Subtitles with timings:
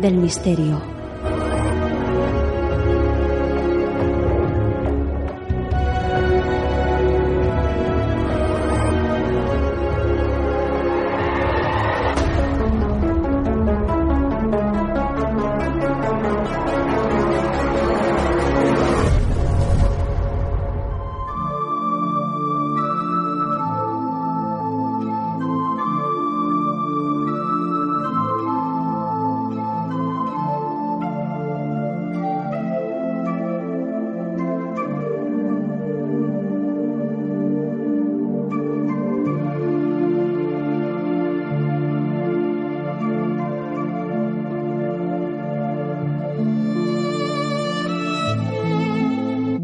[0.00, 0.89] del misterio.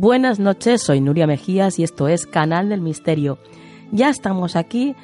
[0.07, 3.39] Buenas noches, soy Nuria Mejías y esto es Canal del Misterio.
[3.91, 4.95] Ya estamos aquí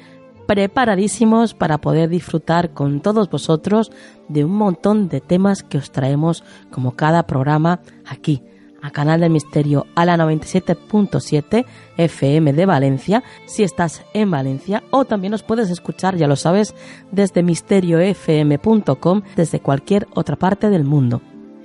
[0.47, 3.91] preparadísimos para poder disfrutar con todos vosotros
[4.29, 8.43] de un montón de temas que os traemos como cada programa aquí
[8.81, 11.65] a Canal del Misterio a la 97.7
[11.97, 16.75] FM de Valencia, si estás en Valencia, o también nos puedes escuchar, ya lo sabes,
[17.11, 21.21] desde misteriofm.com, desde cualquier otra parte del mundo.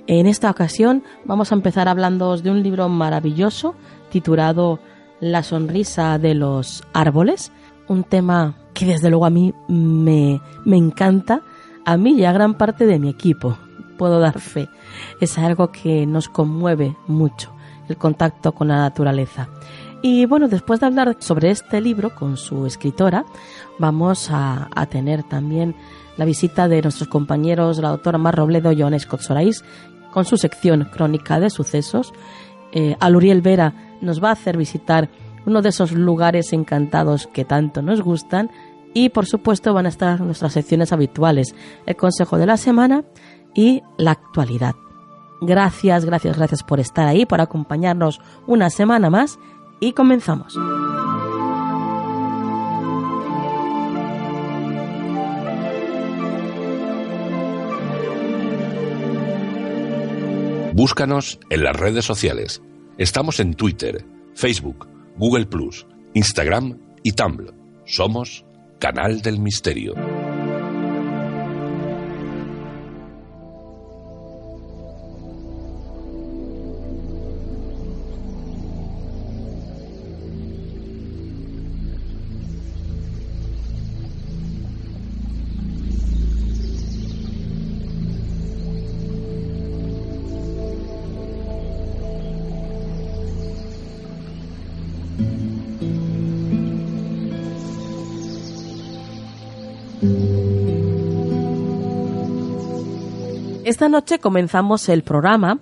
[0.09, 3.75] En esta ocasión vamos a empezar hablando de un libro maravilloso
[4.09, 4.79] titulado
[5.19, 7.51] La sonrisa de los árboles,
[7.87, 11.43] un tema que desde luego a mí me, me encanta,
[11.85, 13.55] a mí y a gran parte de mi equipo,
[13.99, 14.67] puedo dar fe.
[15.21, 17.51] Es algo que nos conmueve mucho,
[17.87, 19.47] el contacto con la naturaleza.
[20.01, 23.25] Y bueno, después de hablar sobre este libro con su escritora,
[23.79, 25.75] vamos a, tener también
[26.15, 29.21] la visita de nuestros compañeros, la doctora Mar Robledo y Joan Scott
[30.11, 32.13] con su sección Crónica de Sucesos.
[32.71, 35.09] Eh, Aluriel Vera nos va a hacer visitar
[35.45, 38.49] uno de esos lugares encantados que tanto nos gustan
[38.93, 41.55] y por supuesto van a estar nuestras secciones habituales,
[41.85, 43.03] el Consejo de la Semana
[43.53, 44.75] y la actualidad.
[45.41, 49.39] Gracias, gracias, gracias por estar ahí, por acompañarnos una semana más
[49.79, 50.57] y comenzamos.
[60.79, 62.61] Búscanos en las redes sociales.
[62.97, 65.45] Estamos en Twitter, Facebook, Google
[66.13, 67.53] Instagram y Tumblr.
[67.85, 68.45] Somos
[68.79, 70.18] Canal del Misterio.
[103.69, 105.59] Esta noche comenzamos el programa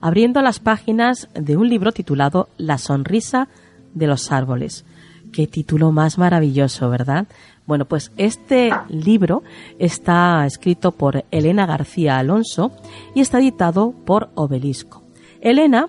[0.00, 3.48] abriendo las páginas de un libro titulado La sonrisa
[3.94, 4.84] de los árboles.
[5.32, 7.26] Qué título más maravilloso, ¿verdad?
[7.66, 9.42] Bueno, pues este libro
[9.80, 12.70] está escrito por Elena García Alonso
[13.12, 15.02] y está editado por Obelisco.
[15.40, 15.88] Elena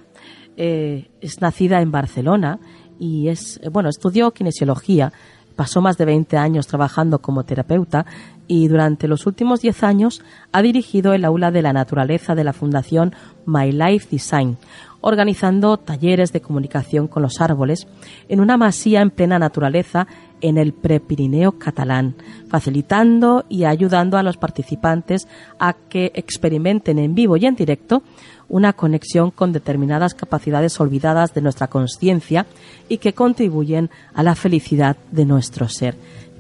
[0.58, 2.58] eh, es nacida en Barcelona
[2.98, 5.14] y es, bueno, estudió kinesiología,
[5.60, 8.06] pasó más de 20 años trabajando como terapeuta
[8.48, 10.22] y durante los últimos 10 años
[10.54, 13.14] ha dirigido el aula de la naturaleza de la Fundación
[13.46, 14.56] My Life Design,
[15.02, 17.88] organizando talleres de comunicación con los árboles
[18.30, 20.08] en una masía en plena naturaleza
[20.40, 22.16] en el Prepirineo catalán,
[22.48, 25.28] facilitando y ayudando a los participantes
[25.60, 28.02] a que experimenten en vivo y en directo
[28.50, 32.46] una conexión con determinadas capacidades olvidadas de nuestra conciencia
[32.90, 35.96] y que contribuyen a la felicidad de nuestro ser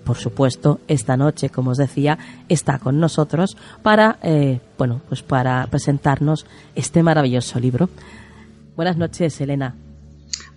[0.09, 2.17] por supuesto, esta noche, como os decía,
[2.47, 7.89] está con nosotros para, eh, bueno, pues para presentarnos este maravilloso libro.
[8.75, 9.75] Buenas noches, Elena.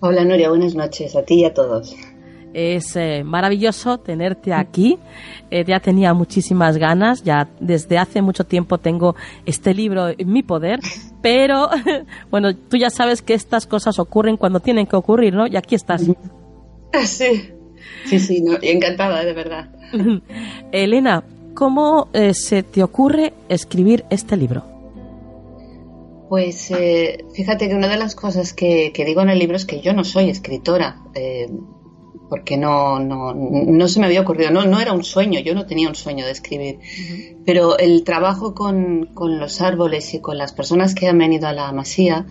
[0.00, 1.94] Hola, Nuria, buenas noches a ti y a todos.
[2.54, 4.98] Es eh, maravilloso tenerte aquí.
[5.50, 9.14] Eh, ya tenía muchísimas ganas, ya desde hace mucho tiempo tengo
[9.46, 10.80] este libro en mi poder,
[11.22, 11.68] pero
[12.30, 15.46] bueno, tú ya sabes que estas cosas ocurren cuando tienen que ocurrir, ¿no?
[15.46, 16.02] Y aquí estás.
[17.06, 17.52] Sí,
[18.06, 19.70] Sí, sí, encantada, de verdad.
[20.72, 21.24] Elena,
[21.54, 24.64] ¿cómo eh, se te ocurre escribir este libro?
[26.28, 29.80] Pues eh, fíjate que una de las cosas que, digo en el libro es que
[29.80, 31.48] yo no soy escritora, eh,
[32.32, 35.66] porque no, no, no, se me había ocurrido, no, no era un sueño, yo no
[35.66, 36.78] tenía un sueño de escribir,
[37.44, 41.52] pero el trabajo con, con, los árboles y con las personas que han venido a
[41.52, 42.24] la masía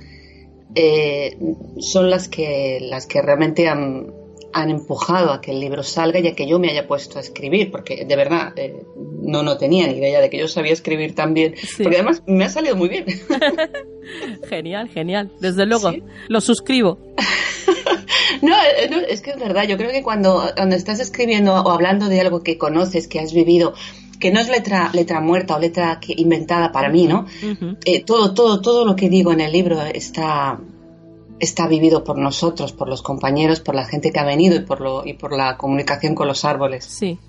[0.74, 1.38] eh,
[1.78, 4.12] son las que, las que realmente han,
[4.54, 7.22] han empujado a que el libro salga y a que yo me haya puesto a
[7.22, 8.84] escribir, porque de verdad eh,
[9.22, 12.46] no, no tenía ni idea de que yo sabía escribir tan bien, porque además me
[12.46, 13.06] ha salido muy bien.
[14.50, 15.92] genial, genial, desde luego,
[16.28, 16.98] lo suscribo.
[18.44, 22.08] Eh, no, es que es verdad, yo creo que cuando, cuando estás escribiendo o hablando
[22.08, 23.74] de algo que conoces, que has vivido,
[24.20, 27.26] que no es letra, letra muerta o letra inventada para mí, ¿no?
[27.86, 30.60] Eh, todo, todo, todo lo que digo en el libro está,
[31.42, 34.80] está vivido por nosotros, por los compañeros, por la gente que ha venido y por,
[34.80, 36.86] lo, y por la comunicación con los árboles.
[36.86, 37.20] Sí.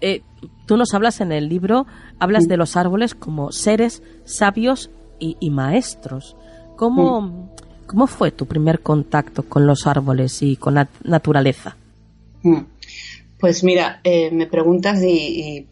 [0.00, 0.22] Eh,
[0.66, 1.86] tú nos hablas en el libro,
[2.18, 6.36] hablas de los árboles como seres sabios y, maestros.
[6.76, 7.50] ¿Cómo,
[7.86, 11.76] ¿Cómo fue tu primer contacto con los árboles y con la naturaleza?
[13.38, 15.66] Pues mira, eh, me preguntas y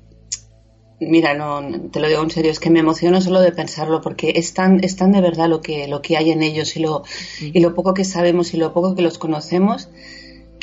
[1.09, 4.33] mira, no, te lo digo en serio, es que me emociono solo de pensarlo porque
[4.37, 7.05] es tan, es tan de verdad lo que, lo que hay en ellos y lo,
[7.41, 9.89] y lo poco que sabemos y lo poco que los conocemos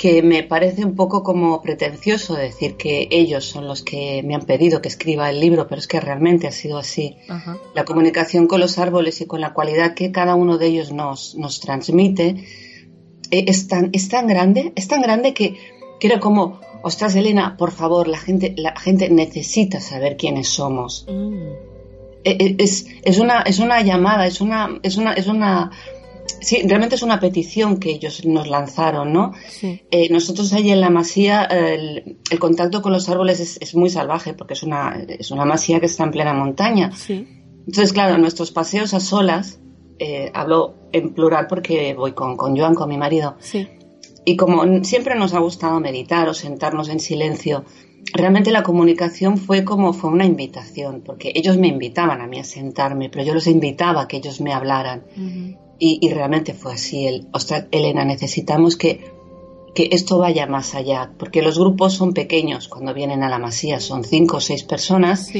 [0.02, 4.42] que me parece un poco como pretencioso decir que ellos son los que me han
[4.42, 7.18] pedido que escriba el libro, pero es que realmente ha sido así.
[7.76, 11.36] La comunicación con los árboles y con la cualidad que cada uno de ellos nos,
[11.36, 12.46] nos transmite
[13.30, 15.56] eh, es, tan, es tan grande, es tan grande que,
[16.00, 21.06] que era como ostras Elena, por favor, la gente, la gente necesita saber quiénes somos.
[21.10, 21.72] Mm.
[22.24, 25.72] E, e, es, es, una, es una llamada, es una, es una, es una,
[26.39, 29.33] sí, realmente es una petición que ellos nos lanzaron, ¿no?
[29.62, 34.54] Eh, nosotros allí en la masía, el, contacto con los árboles es, muy salvaje porque
[34.54, 36.92] es una, es una masía que está en plena montaña.
[37.10, 39.60] Entonces, claro, nuestros paseos a solas,
[40.00, 43.36] eh, hablo en plural porque voy con, con Joan, con mi marido.
[43.39, 43.68] Sí
[44.26, 47.66] y como siempre nos ha gustado meditar o sentarnos en silencio,
[48.14, 52.44] realmente la comunicación fue como fue una invitación, porque ellos me invitaban a mí a
[52.44, 55.06] sentarme, pero yo los invitaba a que ellos me hablaran.
[55.84, 57.08] y, realmente fue así.
[57.08, 59.12] El, ostras, Elena, necesitamos que,
[59.74, 63.80] que esto vaya más allá, porque los grupos son pequeños cuando vienen a la masía,
[63.80, 65.32] son cinco o seis personas,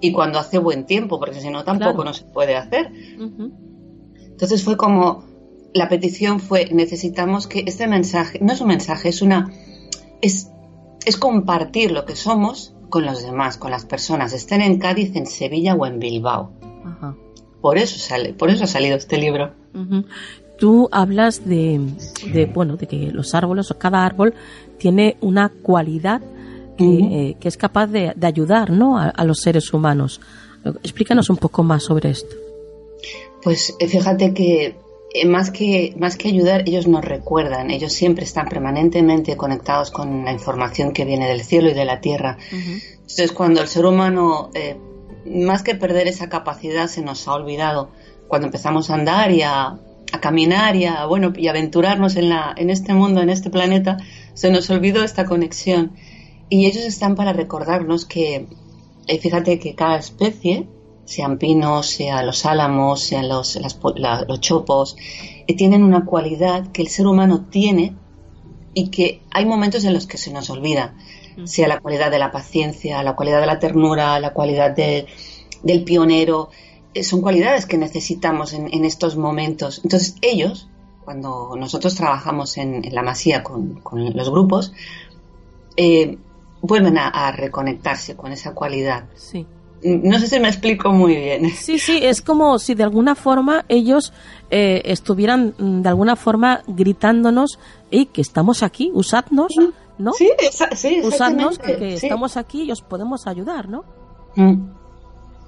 [0.00, 2.92] y cuando hace buen tiempo, porque si no tampoco no se puede hacer.
[3.18, 5.24] Entonces fue como,
[5.74, 9.50] la petición fue necesitamos que este mensaje, no es un mensaje, es una
[10.20, 10.50] es,
[11.04, 15.26] es compartir lo que somos con los demás, con las personas, estén en Cádiz, en
[15.26, 16.52] Sevilla o en Bilbao.
[17.60, 19.52] Por eso sale, por eso ha salido este libro.
[20.58, 21.80] Tú hablas de,
[22.32, 24.34] de, bueno, de que los árboles o cada árbol
[24.78, 26.22] tiene una cualidad
[26.76, 28.98] que, eh, es capaz de, ayudar, ¿no?
[28.98, 30.20] A, a los seres humanos.
[30.82, 32.34] Explícanos un poco más sobre esto.
[33.42, 34.76] Pues eh, fíjate que
[35.26, 40.32] más, que, más que ayudar, ellos nos recuerdan, ellos siempre están permanentemente conectados con la
[40.32, 42.36] información que viene del cielo y de la tierra.
[42.52, 44.76] Entonces, cuando el ser humano, eh,
[45.26, 47.90] más que perder esa capacidad, se nos ha olvidado,
[48.28, 49.78] cuando empezamos a andar y a,
[50.20, 53.98] caminar y a, bueno, y aventurarnos en, la, en este mundo, en este planeta,
[54.34, 55.92] se nos olvidó esta conexión.
[56.50, 58.46] Y ellos están para recordarnos que,
[59.06, 60.66] eh, fíjate que cada especie
[61.08, 63.58] sean pinos, sean los álamos, sean los,
[64.28, 64.94] los chopos,
[65.46, 67.94] eh, tienen una cualidad que el ser humano tiene
[68.74, 70.94] y que hay momentos en los que se nos olvida,
[71.44, 76.50] sea la cualidad de la paciencia, la cualidad de la ternura, la cualidad del pionero,
[76.92, 79.80] eh, son cualidades que necesitamos en, estos momentos.
[79.84, 80.68] Entonces ellos,
[81.06, 83.82] cuando nosotros trabajamos en, la masía con,
[84.14, 84.74] los grupos,
[85.74, 86.18] eh,
[86.60, 89.06] vuelven a, a, reconectarse con esa cualidad.
[89.14, 89.46] Sí.
[89.82, 91.50] No sé si me explico muy bien.
[91.50, 94.12] Sí, sí, es como si de alguna forma ellos
[94.50, 97.58] eh, estuvieran mm, de alguna forma gritándonos,
[97.90, 99.54] y que estamos aquí, usadnos,
[99.98, 100.12] ¿no?
[100.12, 100.30] Sí,
[100.74, 103.84] sí Usadnos, que, estamos aquí y os podemos ayudar, ¿no?
[104.34, 104.70] Mm.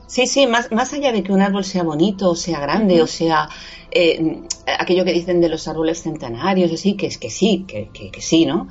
[0.06, 3.06] Sí, sí, más, más allá de que un árbol sea bonito, o sea grande, o
[3.06, 3.48] sea
[3.92, 4.42] eh,
[4.78, 8.20] aquello que dicen de los árboles centenarios, así, que es que sí, que, que, que
[8.20, 8.68] sí, ¿no?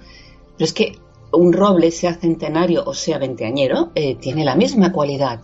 [0.57, 0.97] Pero es que
[1.31, 5.39] un roble, sea centenario o sea veinteañero, eh, tiene la misma cualidad.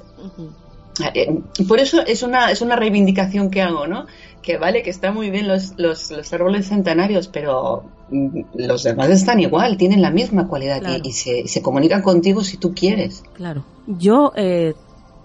[1.14, 4.06] Eh, por eso es una, es una reivindicación que hago, ¿no?
[4.42, 9.40] Que vale, que está muy bien los, los, árboles centenarios, pero mm, los demás están
[9.40, 13.24] igual, tienen la misma cualidad y, se, se, comunican contigo si tú quieres.
[13.34, 13.66] Claro.
[13.88, 14.74] Yo, eh,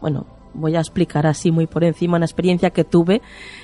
[0.00, 3.22] bueno, voy a explicar así muy por encima una experiencia que tuve,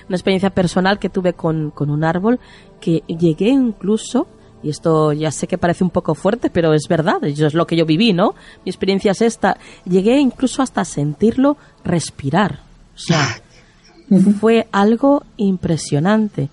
[0.09, 2.39] una experiencia personal que tuve con, con un árbol
[2.81, 4.27] que llegué incluso
[4.63, 7.67] y esto ya sé que parece un poco fuerte, pero es verdad, eso es lo
[7.67, 8.35] que yo viví, ¿no?
[8.65, 9.59] Mi experiencia es esta.
[9.85, 12.61] Llegué incluso hasta sentirlo respirar.
[12.95, 13.41] O sea,
[14.41, 16.49] fue algo impresionante.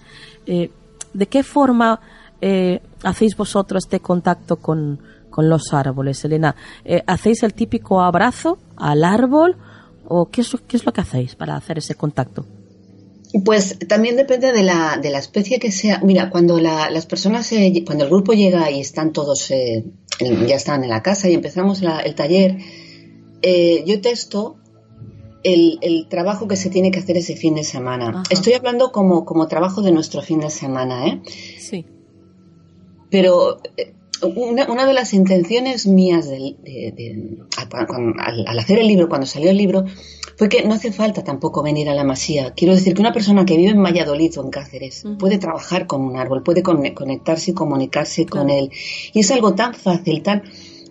[0.45, 0.69] Eh,
[1.13, 1.99] ¿De qué forma
[2.41, 4.99] eh, hacéis vosotros este contacto con,
[5.37, 6.55] los árboles, Elena?
[6.83, 9.55] Eh, ¿Hacéis el típico abrazo al árbol
[10.07, 12.45] o qué es, qué es lo que hacéis para hacer ese contacto?
[13.43, 15.99] Pues también depende de la, de la especie que sea.
[16.03, 17.51] Mira, cuando las personas,
[17.85, 19.85] cuando el grupo llega y están todos, eh,
[20.19, 22.57] ya están en la casa y empezamos el taller,
[23.41, 24.57] eh, yo testo
[25.43, 28.23] el, el, trabajo que se tiene que hacer ese fin de semana.
[28.29, 31.21] Estoy hablando como, como trabajo de nuestro fin de semana, ¿eh?
[31.59, 31.85] Sí.
[33.09, 36.55] Pero eh, una, una, de las intenciones mías de,
[37.57, 39.85] al, hacer el libro, cuando salió el libro,
[40.37, 42.53] fue que no hace falta tampoco venir a la masía.
[42.53, 46.01] Quiero decir que una persona que vive en Valladolid o en Cáceres puede trabajar con
[46.01, 48.71] un árbol, puede conectarse y comunicarse con él.
[49.13, 50.43] Y es algo tan fácil, tan,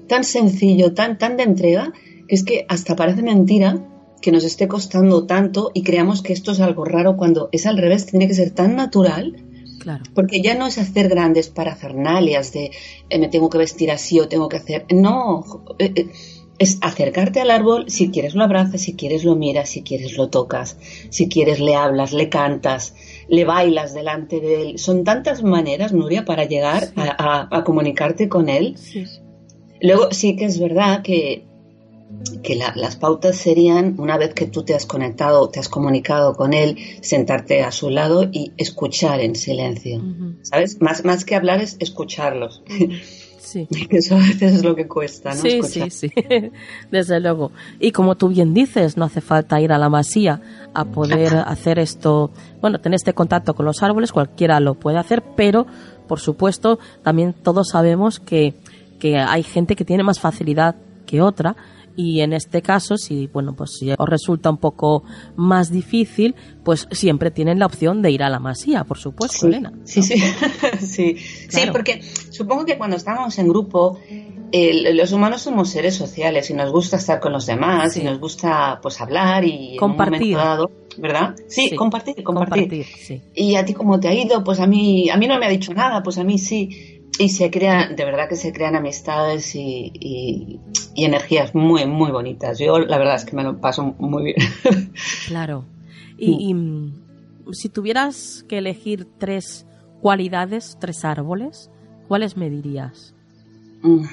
[0.08, 1.92] tan sencillo, tan, tan de entrega,
[2.28, 3.88] que es que hasta parece mentira
[4.22, 7.76] que nos esté costando tanto y creamos que esto es algo raro cuando es al
[7.76, 9.44] revés, tiene que ser tan natural.
[9.82, 10.04] Claro.
[10.14, 12.70] Porque ya no es hacer grandes parafernalias de
[13.10, 14.86] eh, me tengo que vestir así o tengo que hacer.
[14.90, 15.44] No,
[15.78, 16.08] eh, eh,
[16.58, 20.28] es acercarte al árbol, si quieres lo abrazas, si quieres lo miras, si quieres lo
[20.28, 20.78] tocas,
[21.10, 22.94] si quieres le hablas, le cantas,
[23.28, 24.78] le bailas delante de él.
[24.78, 28.76] Son tantas maneras, Nuria, para llegar a, comunicarte con él.
[29.80, 31.46] Luego sí que es verdad que,
[32.42, 36.54] que las pautas serían, una vez que tú te has conectado, te has comunicado con
[36.54, 40.02] él, sentarte a su lado y escuchar en silencio.
[40.42, 40.80] ¿Sabes?
[40.80, 42.62] Más, más que hablar es escucharlos.
[43.38, 43.68] Sí.
[43.90, 45.40] Eso a veces es lo que cuesta, ¿no?
[45.40, 46.10] Sí, sí, sí,
[46.90, 47.52] desde luego.
[47.78, 50.40] Y como tú bien dices, no hace falta ir a la masía
[50.74, 55.22] a poder hacer esto, bueno, tener este contacto con los árboles, cualquiera lo puede hacer,
[55.36, 55.66] pero,
[56.08, 58.54] por supuesto, también todos sabemos que,
[58.98, 61.56] que hay gente que tiene más facilidad que otra
[61.96, 65.04] y en este caso si bueno pues si os resulta un poco
[65.36, 66.34] más difícil
[66.64, 70.14] pues siempre tienen la opción de ir a la masía por supuesto Elena sí sí.
[70.80, 71.16] Sí.
[71.16, 73.98] Sí porque supongo que cuando estamos en grupo
[74.52, 78.78] los humanos somos seres sociales y nos gusta estar con los demás y nos gusta
[78.82, 80.36] pues hablar y compartir.
[80.98, 81.34] ¿verdad?
[81.48, 82.86] Sí, compartir, compartir.
[83.34, 85.48] y a ti cómo te ha ido, pues a mí, a mí no me ha
[85.48, 89.54] dicho nada, pues a mí sí y se crean, de verdad que se crean amistades
[89.54, 90.60] y,
[90.94, 92.58] energías muy, muy bonitas.
[92.58, 94.36] Yo la verdad es que me lo paso muy bien.
[95.26, 95.64] Claro.
[96.18, 99.66] Y, mm, si tuvieras que elegir tres
[100.00, 101.70] cualidades, tres árboles,
[102.08, 103.14] ¿cuáles me dirías?
[103.82, 104.04] Mm.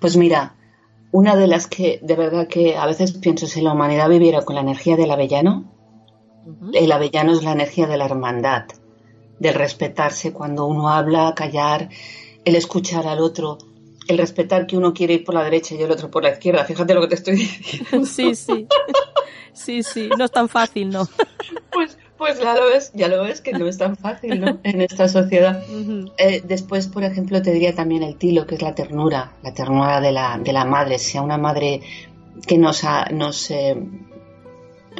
[0.00, 0.54] Pues mira,
[1.10, 4.54] una de las que de verdad que a veces pienso si la humanidad viviera con
[4.54, 5.72] la energía del avellano,
[6.74, 8.64] el avellano es la energía de la hermandad
[9.42, 11.88] del respetarse cuando uno habla, callar,
[12.44, 13.58] el escuchar al otro,
[14.06, 16.64] el respetar que uno quiere ir por la derecha y el otro por la izquierda.
[16.64, 18.06] Fíjate lo que te estoy diciendo.
[18.06, 18.66] Sí, sí.
[19.52, 21.06] Sí, sí, no es tan fácil, ¿no?
[21.70, 24.58] Pues, pues ya lo ves, ya lo ves que no es tan fácil, ¿no?
[24.62, 25.62] En esta sociedad.
[26.16, 30.00] Eh, después, por ejemplo, te diría también el tilo, que es la ternura, la ternura
[30.00, 31.82] de la, de la madre, sea una madre
[32.46, 33.76] que nos, nos eh,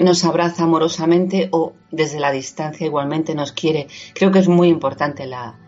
[0.00, 3.88] nos abraza amorosamente o desde la distancia igualmente nos quiere.
[4.14, 5.58] Creo que es muy importante la,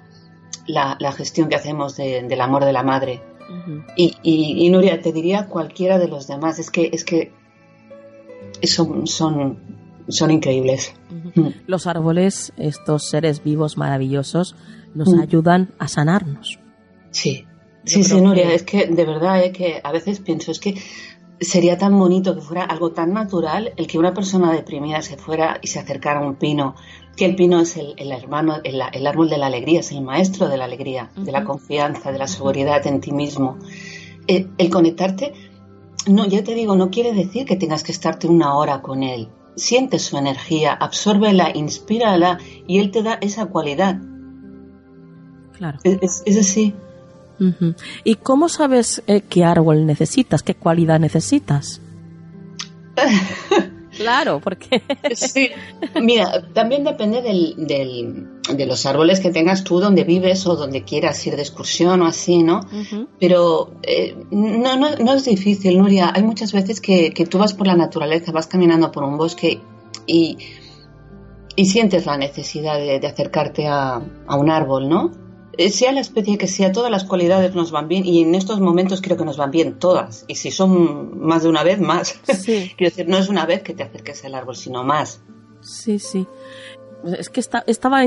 [0.67, 3.23] la, gestión que hacemos del amor de la madre.
[3.97, 7.33] y, y, Nuria, te diría cualquiera de los demás, es que, es que
[8.63, 9.59] son, son,
[10.09, 10.95] son increíbles.
[11.35, 11.49] Mm.
[11.67, 14.57] Los árboles, estos seres vivos maravillosos,
[14.95, 15.21] nos mm.
[15.21, 16.59] ayudan a sanarnos.
[17.11, 17.45] Sí,
[17.85, 20.75] sí, sí, Nuria, es que de verdad es eh, que a veces pienso, es que
[21.45, 25.59] sería tan bonito que fuera algo tan natural el que una persona deprimida se fuera
[25.63, 26.75] y se acercara a un pino,
[27.17, 30.57] que el pino es el, hermano, el, árbol de la alegría, es el maestro de
[30.57, 33.59] la alegría, de la confianza, de la seguridad en ti mismo.
[34.27, 35.33] Eh, el, conectarte,
[36.07, 39.29] no, ya te digo, no quiere decir que tengas que estarte una hora con él.
[39.57, 44.01] Siente su energía, absórbela, inspírala y él te da esa cualidad.
[45.53, 45.79] Claro.
[45.85, 46.75] Es, es así.
[48.05, 51.81] ¿Y cómo sabes eh, qué árbol necesitas, qué cualidad necesitas?
[53.97, 54.83] claro, porque...
[55.15, 55.51] sí,
[56.01, 57.55] mira, también depende del,
[58.53, 62.07] de los árboles que tengas tú donde vives o donde quieras ir de excursión o
[62.07, 62.61] así, ¿no?
[63.19, 66.13] Pero eh, no, no, es difícil, Nuria.
[66.15, 69.61] Hay muchas veces que, tú vas por la naturaleza, vas caminando por un bosque
[70.07, 70.39] y,
[71.57, 75.24] y sientes la necesidad de, acercarte a, a un árbol, ¿no?
[75.57, 78.61] Eh, sea la especie que sea, todas las cualidades nos van bien y en estos
[78.61, 80.25] momentos creo que nos van bien todas.
[80.29, 82.21] Y si son más de una vez, más.
[82.45, 85.21] Quiero decir, no es una vez que te acerques al árbol, sino más.
[85.61, 86.27] Sí, sí.
[87.19, 88.03] es que estaba,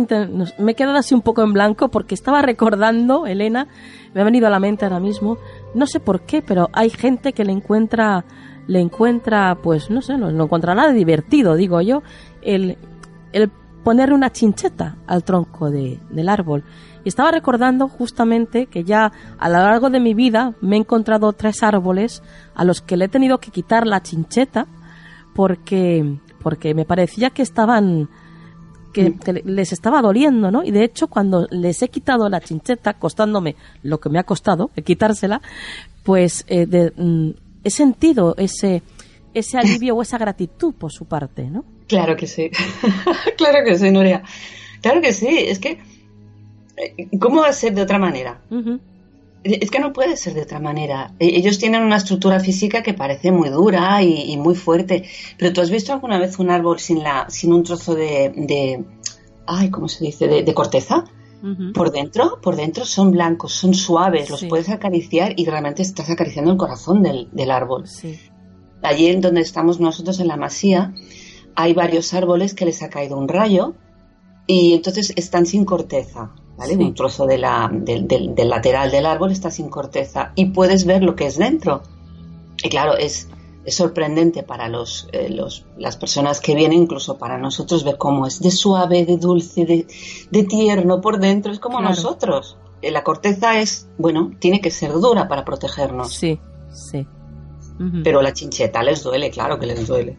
[0.60, 3.68] me he quedado así un poco en blanco porque estaba recordando, Elena,
[4.14, 5.38] me ha venido a la mente ahora mismo,
[5.74, 8.26] no sé por qué, pero hay gente que le encuentra,
[8.68, 12.04] le encuentra, pues no sé, no, encuentra nada divertido, digo yo,
[12.44, 12.78] el,
[13.34, 13.52] el
[13.88, 16.66] poner una chincheta al tronco de, del árbol.
[17.06, 21.32] Y estaba recordando justamente que ya a lo largo de mi vida me he encontrado
[21.32, 22.22] tres árboles
[22.54, 24.68] a los que le he tenido que quitar la chincheta
[25.34, 28.10] porque, porque me parecía que estaban
[28.92, 29.16] que,
[29.46, 30.66] les estaba doliendo, ¿no?
[30.66, 34.70] Y de hecho, cuando les he quitado la chincheta, costándome lo que me ha costado
[34.84, 35.42] quitársela,
[36.04, 37.30] pues eh, mm,
[37.64, 38.84] he sentido ese,
[39.34, 41.77] ese alivio o esa gratitud por su parte, ¿no?
[41.88, 42.52] Claro que sí.
[43.38, 44.24] claro que sí, Nuria.
[44.82, 45.28] Claro que sí.
[45.30, 45.80] Es que,
[46.78, 48.42] eh, ¿cómo va a ser de otra manera?
[49.44, 51.14] Es que no puede ser de otra manera.
[51.20, 55.04] E, ellos tienen una estructura física que parece muy dura y, muy fuerte.
[55.38, 58.84] Pero ¿tú has visto alguna vez un árbol sin, la, sin un trozo de,
[59.46, 60.28] ay, ¿cómo se dice?
[60.28, 61.06] De, corteza.
[61.74, 66.52] Por dentro, por dentro son blancos, son suaves, los puedes acariciar y realmente estás acariciando
[66.52, 67.86] el corazón del, árbol.
[68.82, 70.94] Allí en donde estamos nosotros en la masía,
[71.58, 73.74] hay varios árboles que les ha caído un rayo
[74.46, 76.32] y entonces están sin corteza.
[76.58, 81.04] Un trozo de la, del, del, lateral del árbol está sin corteza y puedes ver
[81.04, 81.82] lo que es dentro.
[82.64, 83.30] Y claro, es,
[83.66, 88.28] es sorprendente para los, eh, los, las personas que vienen, incluso para nosotros, ver cómo
[88.28, 89.88] es de suave, de dulce, de,
[90.30, 92.58] de tierno por dentro, es como nosotros.
[92.84, 96.14] Eh, la corteza es, bueno, tiene que ser dura para protegernos.
[96.14, 96.40] Sí,
[96.72, 97.08] sí.
[98.04, 100.18] Pero la chincheta les duele, claro que les duele.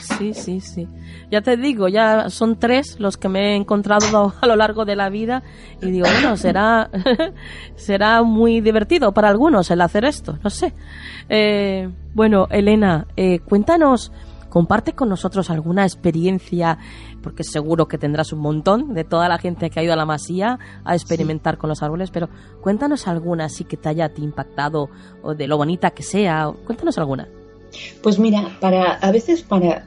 [0.00, 0.88] Sí, sí, sí.
[1.30, 4.96] Ya te digo, ya son tres los que me he encontrado a lo largo de
[4.96, 5.42] la vida
[5.80, 6.90] y digo, bueno, será,
[7.76, 10.74] será muy divertido para algunos el hacer esto, no sé.
[11.28, 14.12] Eh, bueno, Elena, eh, cuéntanos,
[14.48, 16.78] comparte con nosotros alguna experiencia,
[17.22, 20.06] porque seguro que tendrás un montón de toda la gente que ha ido a la
[20.06, 22.28] masía a experimentar con los árboles, pero
[22.60, 24.88] cuéntanos alguna así que te haya impactado
[25.22, 27.28] o de lo bonita que sea, cuéntanos alguna.
[28.02, 29.86] Pues mira, para a veces para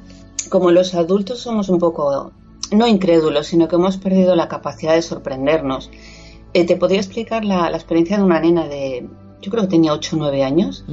[0.49, 2.31] como los adultos somos un poco
[2.71, 5.89] no incrédulos, sino que hemos perdido la capacidad de sorprendernos.
[6.53, 9.07] Eh, te podría explicar la, experiencia de una nena de,
[9.41, 10.85] yo creo que tenía 8 o 9 años.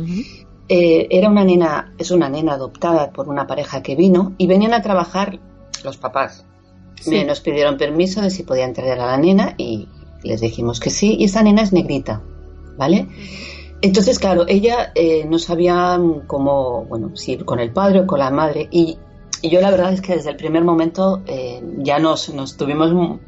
[0.69, 4.75] Eh, era una nena, es una nena adoptada por una pareja que vino y venían
[4.75, 5.39] a trabajar
[5.85, 6.45] los papás.
[7.27, 9.87] Nos pidieron permiso de si podían traer a la nena y
[10.23, 11.17] les dijimos que sí.
[11.19, 12.23] Y esa nena es negrita,
[12.77, 13.07] ¿vale?
[13.83, 18.19] Entonces, claro, ella eh, no sabía cómo, bueno, si ir con el padre o con
[18.19, 18.69] la madre.
[18.71, 18.99] Y,
[19.43, 23.19] yo la verdad es que desde el primer momento eh, ya nos, tuvimos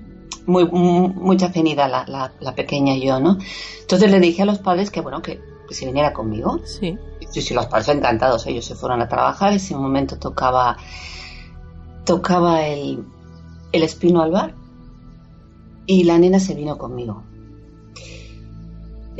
[0.46, 3.36] muy, mucha afinidad la, la, pequeña y yo, ¿no?
[3.82, 5.38] Entonces le dije a los padres que, bueno, que,
[5.70, 6.60] si viniera conmigo.
[6.64, 6.96] Sí.
[7.30, 8.46] Sí, sí, los padres encantados.
[8.46, 9.52] Ellos se fueron a trabajar.
[9.52, 10.78] Ese momento tocaba,
[12.04, 13.04] tocaba el,
[13.70, 14.54] el espino al bar.
[15.86, 17.22] Y la nena se vino conmigo.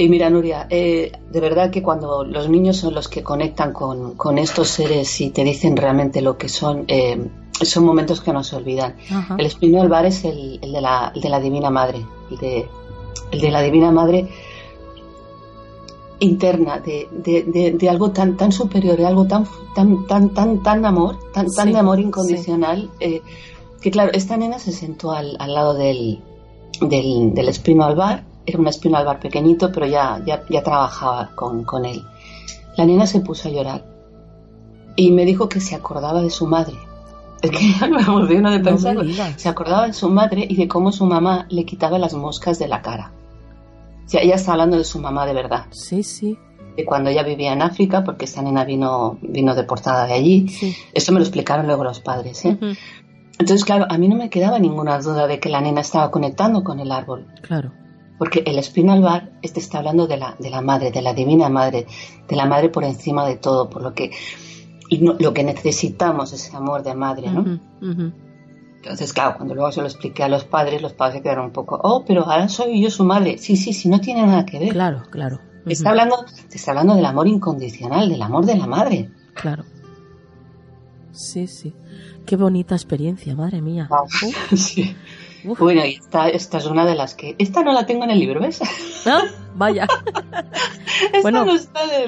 [0.00, 4.38] Y mira, Nuria, eh, de verdad que cuando los niños son los que conectan con,
[4.38, 7.28] estos seres y te dicen realmente lo que son, eh,
[7.60, 8.94] son momentos que no se olvidan.
[9.36, 12.68] El espino del bar es el, de la, de la, Divina Madre, el de,
[13.32, 14.28] el de la Divina Madre
[16.20, 17.08] interna, de,
[17.76, 21.72] de, algo tan, tan superior, de algo tan, tan, tan, tan, tan amor, tan, tan
[21.72, 23.20] de amor incondicional, eh,
[23.80, 26.20] que claro, esta nena se sentó al, al lado del,
[26.82, 30.62] del, del espino al bar era un espino al bar pequeñito, pero ya, ya, ya
[30.62, 32.02] trabajaba con, con, él.
[32.76, 33.84] La nena se puso a llorar
[34.96, 36.76] y me dijo que se acordaba de su madre.
[37.42, 39.04] Es que ya me emociono de pensarlo.
[39.36, 42.68] se acordaba de su madre y de cómo su mamá le quitaba las moscas de
[42.68, 43.12] la cara.
[44.06, 45.66] O sea, ella está hablando de su mamá de verdad.
[45.70, 46.38] Sí, sí.
[46.76, 50.48] De cuando ella vivía en África, porque esta nena vino, vino deportada de allí.
[50.48, 50.74] Sí.
[50.94, 52.44] Eso me lo explicaron luego los padres.
[52.46, 52.56] ¿eh?
[53.38, 56.64] Entonces, claro, a mí no me quedaba ninguna duda de que la nena estaba conectando
[56.64, 57.26] con el árbol.
[57.42, 57.72] Claro.
[58.18, 61.48] Porque el espino bar este está hablando de la, de la madre, de la divina
[61.48, 61.86] madre,
[62.28, 64.10] de la madre por encima de todo, por lo que
[64.90, 67.60] lo que necesitamos es ese amor de madre, ¿no?
[68.76, 71.52] Entonces, claro, cuando luego se lo expliqué a los padres, los padres se quedaron un
[71.52, 73.36] poco, oh, pero ahora soy yo su madre.
[73.38, 74.70] Sí, sí, sí, no tiene nada que ver.
[74.70, 75.40] Claro, claro.
[75.66, 79.10] está hablando, está hablando del amor incondicional, del amor de la madre.
[79.34, 79.64] Claro.
[81.12, 81.74] Sí, sí.
[82.24, 83.88] Qué bonita experiencia, madre mía.
[84.56, 84.94] sí.
[85.44, 87.34] Bueno, y esta, esta es una de las que...
[87.38, 88.60] Esta no la tengo en el libro, ¿ves?
[89.06, 89.18] ¿No?
[89.54, 89.86] Vaya.
[91.22, 91.46] bueno,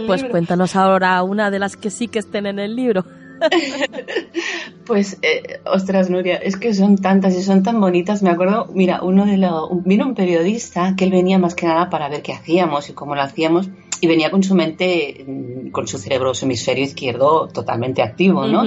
[0.06, 3.04] pues cuéntanos ahora una de las que sí que estén en el libro.
[4.86, 8.22] pues, eh, ostras, Nuria, es que son tantas y son tan bonitas.
[8.22, 9.70] Me acuerdo, mira, uno de los...
[9.84, 13.14] Vino un periodista que él venía más que nada para ver qué hacíamos y cómo
[13.14, 13.68] lo hacíamos
[14.02, 18.64] y venía con su mente, mm, con su cerebro, su hemisferio izquierdo totalmente activo, ¿no?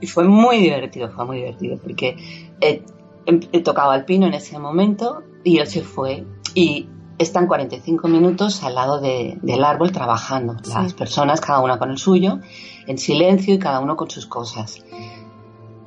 [0.00, 2.16] Y fue muy divertido, fue muy divertido porque...
[2.60, 2.82] Eh,
[3.26, 6.26] em, he tocado al pino en ese momento y él se fue.
[6.54, 10.56] Y están 45 minutos al lado del árbol trabajando.
[10.68, 12.40] Las personas, cada una con el suyo,
[12.86, 14.84] en silencio y cada uno con sus cosas.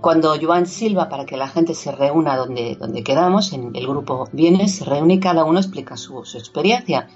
[0.01, 4.29] Cuando Joan Silva, para que la gente se reúna donde, donde quedamos, en el grupo
[4.31, 7.09] viene, se reúne y cada uno explica su, experiencia.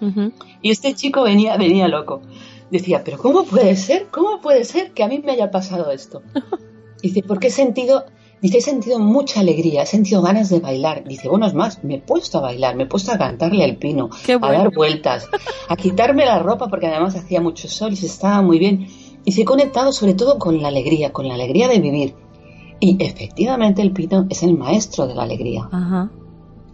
[0.61, 2.21] Y este chico venía, venía loco.
[2.69, 4.07] Decía, pero ¿cómo puede ser?
[4.11, 6.23] ¿Cómo puede ser que a mí me haya pasado esto?
[7.01, 8.05] Dice, porque he sentido,
[8.43, 11.03] dice, he sentido mucha alegría, he sentido ganas de bailar.
[11.03, 13.77] Dice, bueno, es más, me he puesto a bailar, me he puesto a cantarle al
[13.77, 14.09] pino,
[14.41, 15.27] a dar vueltas,
[15.67, 18.87] a quitarme la ropa porque además hacía mucho sol y se estaba muy bien.
[19.25, 22.15] Y se he conectado sobre todo con la alegría, con la alegría de vivir
[22.83, 25.69] y efectivamente el pino es el maestro de la alegría.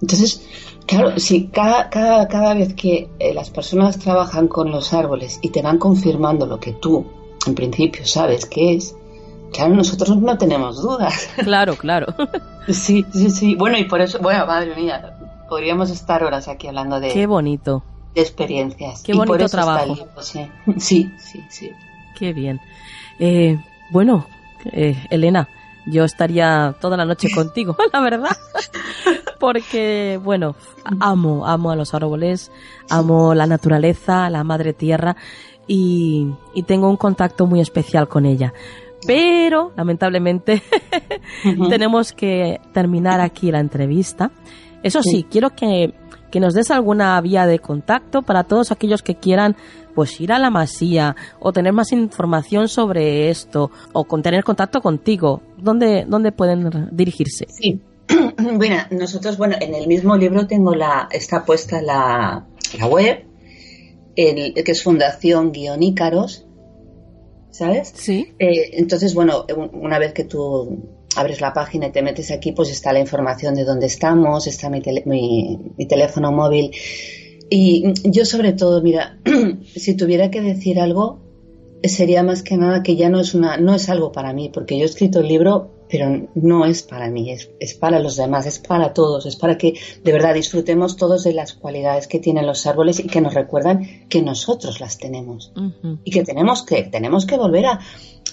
[0.02, 0.44] Entonces,
[0.88, 5.50] claro, si cada, cada, cada vez que eh, las personas trabajan con los árboles y
[5.50, 7.06] te van confirmando lo que tú,
[7.46, 8.96] en principio, sabes que es,
[9.52, 11.30] claro, nosotros no tenemos dudas.
[11.38, 12.14] Claro, claro.
[12.70, 13.56] sí, sí, sí.
[13.56, 17.10] Bueno, y por eso, bueno, madre mía, podríamos estar horas aquí hablando de...
[17.10, 17.84] Qué bonito.
[18.16, 19.04] De experiencias.
[19.04, 19.96] Qué bonito trabajo.
[20.22, 20.50] sí.
[20.78, 21.72] sí, sí, sí.
[22.18, 22.60] Qué bien.
[23.20, 23.58] Eh,
[23.92, 24.26] bueno,
[24.72, 25.48] eh, Elena,
[25.86, 28.38] yo estaría toda la noche contigo, la verdad.
[29.40, 30.56] Porque, bueno,
[31.00, 32.52] amo, amo a los árboles,
[32.90, 35.16] amo la naturaleza, la madre tierra
[35.70, 36.34] y,
[36.66, 38.54] tengo un contacto muy especial con ella.
[39.06, 40.62] Pero, lamentablemente,
[41.70, 44.32] tenemos que terminar aquí la entrevista.
[44.84, 45.94] Eso sí, quiero que,
[46.32, 49.56] que nos des alguna vía de contacto para todos aquellos que quieran
[49.96, 54.82] pues ir a la masía o tener más información sobre esto o con tener contacto
[54.82, 57.46] contigo, ¿dónde, dónde pueden dirigirse?
[57.50, 57.82] Sí.
[58.56, 63.26] Bueno, nosotros, bueno, en el mismo libro tengo la, está puesta la, la web,
[64.16, 66.46] el, que es Fundación Guionícaros,
[67.52, 67.92] ¿sabes?
[67.96, 68.34] Sí.
[68.40, 70.80] Eh, entonces, bueno, una vez que tú
[71.16, 74.70] abres la página y te metes aquí, pues está la información de dónde estamos, está
[74.70, 74.82] mi,
[75.78, 76.72] mi teléfono móvil
[77.50, 79.18] y yo sobre todo, mira,
[79.76, 81.20] si tuviera que decir algo,
[81.84, 84.78] sería más que nada que ya no es una, no es algo para mí, porque
[84.78, 88.46] yo he escrito el libro, pero no es para mí, es, es para los demás,
[88.46, 89.74] es para todos, es para que
[90.04, 94.08] de verdad disfrutemos todos de las cualidades que tienen los árboles y que nos recuerdan
[94.08, 95.52] que nosotros las tenemos
[96.04, 97.80] y que tenemos que, tenemos que volver a,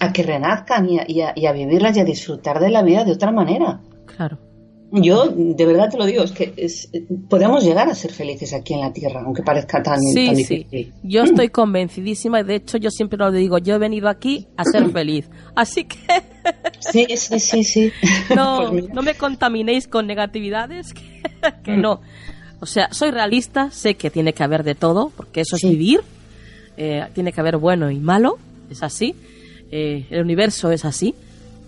[0.00, 3.30] a que renazcan y y a vivirlas y a disfrutar de la vida de otra
[3.30, 3.80] manera.
[4.06, 4.38] Claro.
[4.92, 6.54] Yo de verdad te lo digo, es que
[7.28, 10.66] podemos llegar a ser felices aquí en la Tierra, aunque parezca tan, sí, difícil.
[10.70, 10.92] Sí.
[11.02, 14.64] Yo estoy convencidísima y de hecho yo siempre lo digo, yo he venido aquí a
[14.64, 15.28] ser feliz.
[15.56, 15.98] Así que...
[16.78, 17.92] sí, sí, sí, sí.
[18.36, 20.94] No, pues no me contaminéis con negatividades,
[21.64, 22.00] que, no.
[22.60, 26.00] O sea, soy realista, sé que tiene que haber de todo, porque eso es vivir.
[26.76, 28.38] Eh, tiene que haber bueno y malo,
[28.70, 29.16] es así.
[29.72, 31.14] Eh, el universo es así.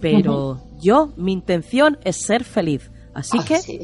[0.01, 3.83] Pero yo, mi intención es ser feliz Así ah, que...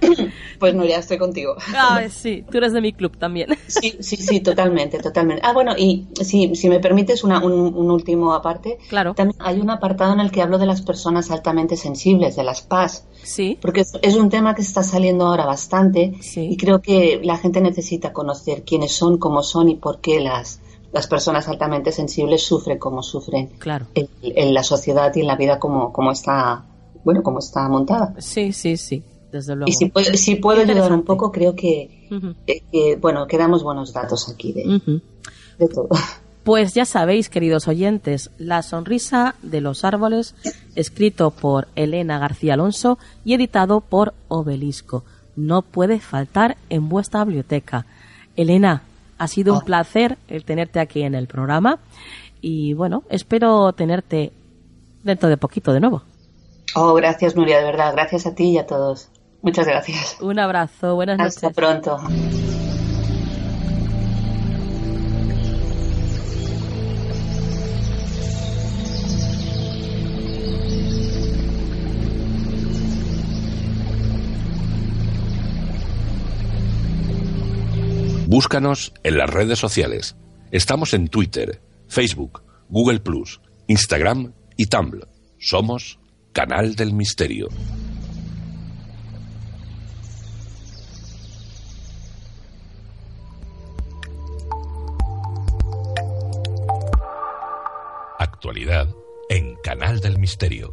[0.58, 1.54] pues no, ya estoy contigo.
[1.74, 3.56] Ah, sí, tú eres de mi club también.
[3.66, 5.42] Sí, sí, sí, totalmente, totalmente.
[5.44, 9.14] Ah, bueno, y si, si me permites una, un, último aparte, claro.
[9.14, 12.62] también hay un apartado en el que hablo de las personas altamente sensibles, de las
[12.62, 13.06] PAS.
[13.22, 13.58] Sí.
[13.60, 18.12] Porque es, un tema que está saliendo ahora bastante y creo que la gente necesita
[18.12, 20.60] conocer quiénes son, cómo son y por qué las,
[20.92, 23.86] las personas altamente sensibles sufren como sufren claro.
[23.94, 26.64] en, la sociedad y en la vida como, como está
[27.04, 28.14] bueno, como está montada.
[28.18, 29.68] Sí, sí, sí, desde luego.
[29.68, 32.08] Y si puedo, si puedo ayudar un poco, creo que,
[32.46, 35.00] eh, bueno, quedamos buenos datos aquí de,
[35.58, 35.88] de todo.
[36.44, 40.34] Pues ya sabéis, queridos oyentes, La sonrisa de los árboles,
[40.74, 45.04] escrito por Elena García Alonso y editado por Obelisco.
[45.36, 47.86] No puede faltar en vuestra biblioteca.
[48.36, 48.82] Elena,
[49.16, 49.64] ha sido un oh.
[49.64, 51.78] placer el tenerte aquí en el programa
[52.42, 54.32] y bueno, espero tenerte
[55.02, 56.02] dentro de poquito de nuevo.
[56.74, 57.92] Oh, gracias Nuria, de verdad.
[57.92, 59.10] Gracias a ti y a todos.
[59.42, 60.16] Muchas gracias.
[60.20, 61.36] Un abrazo, buenas noches.
[61.36, 61.98] Hasta pronto.
[78.26, 80.16] Búscanos en las redes sociales.
[80.50, 85.06] Estamos en Twitter, Facebook, Google Plus, Instagram y Tumblr.
[85.38, 86.00] Somos
[86.34, 87.46] Canal del Misterio.
[98.18, 98.88] Actualidad
[99.28, 100.72] en Canal del Misterio.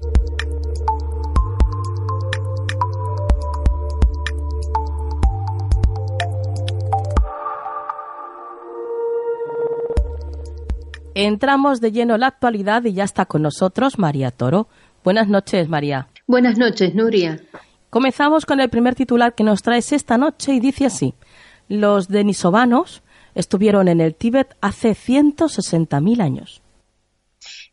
[11.13, 14.67] Entramos de lleno en la actualidad y ya está con nosotros María Toro.
[15.04, 16.08] Buenas noches, María.
[16.28, 17.40] Buenas noches, Nuria.
[17.90, 21.14] Comenzamos con el primer titular que nos traes esta noche y dice así.
[21.68, 23.02] Los denisovanos
[23.36, 26.62] estuvieron en el Tíbet hace 160.000 años.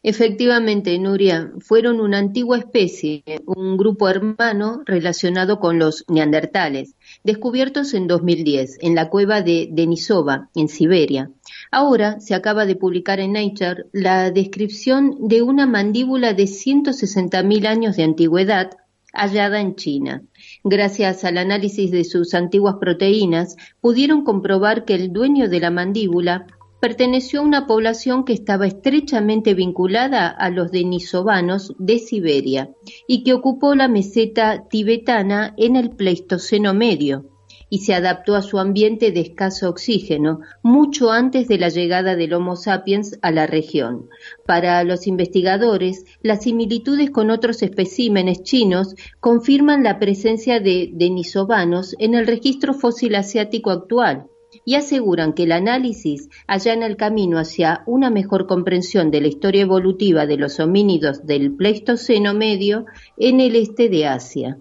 [0.03, 6.95] Efectivamente, Nuria, fueron una antigua especie, un grupo hermano relacionado con los neandertales,
[7.29, 11.31] descubiertos en 2010 en la cueva de Denisova, en Siberia.
[11.71, 17.97] Ahora se acaba de publicar en Nature la descripción de una mandíbula de 160.000 años
[17.97, 18.71] de antigüedad
[19.12, 20.23] hallada en China.
[20.64, 26.47] Gracias al análisis de sus antiguas proteínas, pudieron comprobar que el dueño de la mandíbula
[26.81, 32.71] perteneció a una población que estaba estrechamente vinculada a los denisovanos de Siberia
[33.07, 37.25] y que ocupó la meseta tibetana en el Pleistoceno medio
[37.71, 42.33] y se adaptó a su ambiente de escaso oxígeno mucho antes de la llegada del
[42.33, 44.09] Homo sapiens a la región.
[44.47, 52.14] Para los investigadores, las similitudes con otros especímenes chinos confirman la presencia de denisovanos en
[52.14, 54.27] el registro fósil asiático actual
[54.64, 59.62] y aseguran que el análisis allana el camino hacia una mejor comprensión de la historia
[59.62, 64.59] evolutiva de los homínidos del Pleistoceno medio en el este de Asia.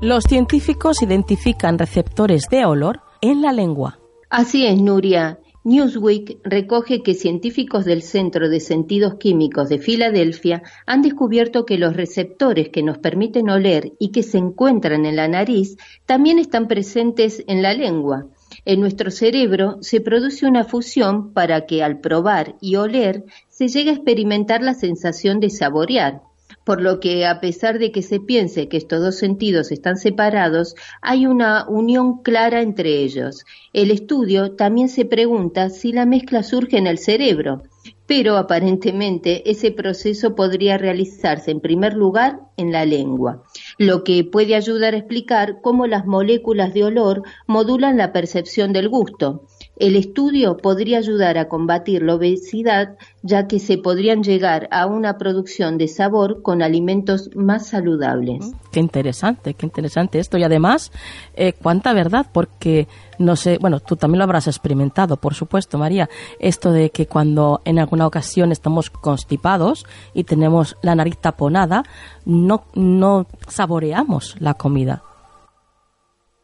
[0.00, 3.98] Los científicos identifican receptores de olor en la lengua.
[4.28, 5.38] Así es, Nuria.
[5.66, 11.96] Newsweek recoge que científicos del Centro de Sentidos Químicos de Filadelfia han descubierto que los
[11.96, 17.42] receptores que nos permiten oler y que se encuentran en la nariz también están presentes
[17.46, 18.26] en la lengua.
[18.66, 23.88] En nuestro cerebro se produce una fusión para que al probar y oler se llegue
[23.88, 26.20] a experimentar la sensación de saborear
[26.64, 30.74] por lo que a pesar de que se piense que estos dos sentidos están separados,
[31.02, 33.44] hay una unión clara entre ellos.
[33.72, 37.62] El estudio también se pregunta si la mezcla surge en el cerebro,
[38.06, 43.42] pero aparentemente ese proceso podría realizarse en primer lugar en la lengua,
[43.78, 48.88] lo que puede ayudar a explicar cómo las moléculas de olor modulan la percepción del
[48.88, 49.46] gusto.
[49.76, 55.18] El estudio podría ayudar a combatir la obesidad, ya que se podrían llegar a una
[55.18, 58.46] producción de sabor con alimentos más saludables.
[58.46, 60.38] Mm, qué interesante, qué interesante esto.
[60.38, 60.92] Y además,
[61.34, 62.86] eh, cuánta verdad, porque
[63.18, 66.08] no sé, bueno, tú también lo habrás experimentado, por supuesto, María,
[66.38, 71.82] esto de que cuando en alguna ocasión estamos constipados y tenemos la nariz taponada,
[72.24, 75.02] no, no saboreamos la comida.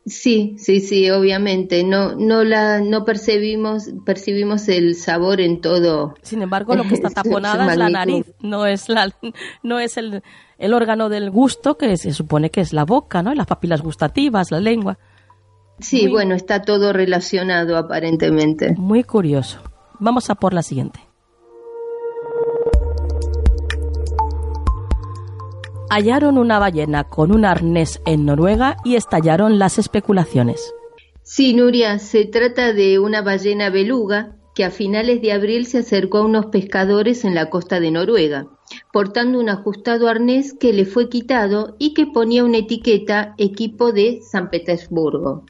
[0.06, 1.84] Sí, sí, sí, obviamente.
[1.84, 6.14] No, no la, no percibimos, percibimos el sabor en todo.
[6.22, 9.12] Sin embargo, lo que está taponada es la nariz, no es la,
[9.62, 10.22] no es el,
[10.58, 13.34] el órgano del gusto que se supone que es la boca, ¿no?
[13.34, 14.98] Las papilas gustativas, la lengua.
[15.80, 18.74] Sí, bueno, está todo relacionado aparentemente.
[18.76, 19.60] Muy curioso.
[19.98, 21.00] Vamos a por la siguiente.
[25.90, 30.72] Hallaron una ballena con un arnés en Noruega y estallaron las especulaciones.
[31.22, 36.18] Sí, Nuria, se trata de una ballena beluga que a finales de abril se acercó
[36.18, 38.46] a unos pescadores en la costa de Noruega,
[38.92, 44.20] portando un ajustado arnés que le fue quitado y que ponía una etiqueta equipo de
[44.22, 45.44] San Petersburgo.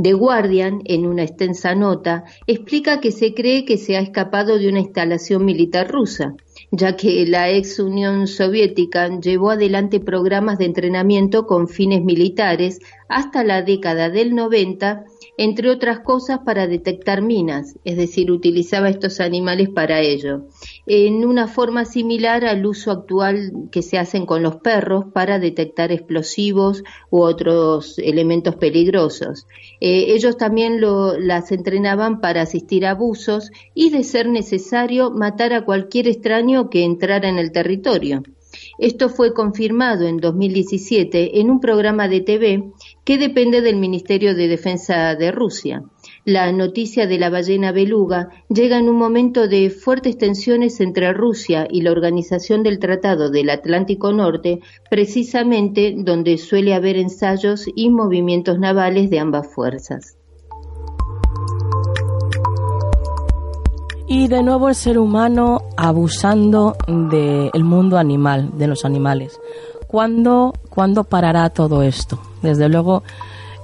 [0.00, 4.68] The Guardian, en una extensa nota, explica que se cree que se ha escapado de
[4.68, 6.36] una instalación militar rusa
[6.76, 13.44] ya que la ex Unión Soviética llevó adelante programas de entrenamiento con fines militares hasta
[13.44, 15.04] la década del 90
[15.36, 20.46] entre otras cosas para detectar minas, es decir, utilizaba estos animales para ello,
[20.86, 25.90] en una forma similar al uso actual que se hacen con los perros para detectar
[25.92, 29.46] explosivos u otros elementos peligrosos.
[29.80, 35.64] Eh, ellos también las entrenaban para asistir a abusos y, de ser necesario, matar a
[35.64, 38.22] cualquier extraño que entrara en el territorio.
[38.78, 42.72] Esto fue confirmado en 2017 en un programa de TV
[43.04, 45.82] que depende del Ministerio de Defensa de Rusia.
[46.24, 51.66] La noticia de la ballena beluga llega en un momento de fuertes tensiones entre Rusia
[51.70, 58.58] y la Organización del Tratado del Atlántico Norte, precisamente donde suele haber ensayos y movimientos
[58.58, 60.16] navales de ambas fuerzas.
[64.06, 69.40] Y de nuevo el ser humano abusando del mundo animal, de los animales.
[69.88, 72.18] ¿Cuándo, ¿Cuándo parará todo esto?
[72.44, 73.02] Desde luego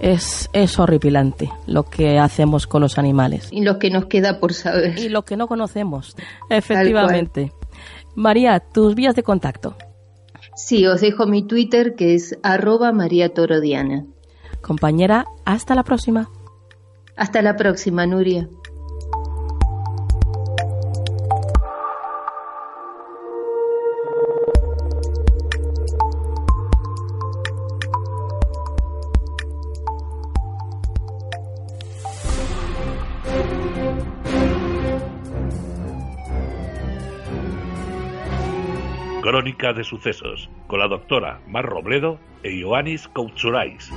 [0.01, 3.49] es, es horripilante lo que hacemos con los animales.
[3.53, 4.99] Y lo que nos queda por saber.
[4.99, 6.17] Y lo que no conocemos,
[6.49, 7.53] efectivamente.
[8.15, 9.77] María, tus vías de contacto.
[10.57, 14.07] Sí, os dejo mi Twitter que es arroba María Torodiana.
[14.63, 16.31] Compañera, hasta la próxima.
[17.17, 18.49] Hasta la próxima, Nuria.
[39.61, 43.93] Crónica de Sucesos, con la doctora Mar Robledo e Ioannis Koutsurais.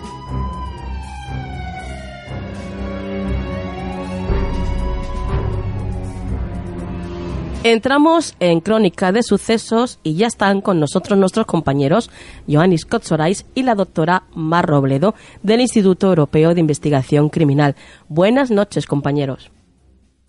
[7.63, 12.11] Entramos en Crónica de Sucesos y ya están con nosotros nuestros compañeros
[12.45, 17.75] Ioannis Kotsorais y la doctora Mar Robledo del Instituto Europeo de Investigación Criminal.
[18.09, 19.49] Buenas noches, compañeros.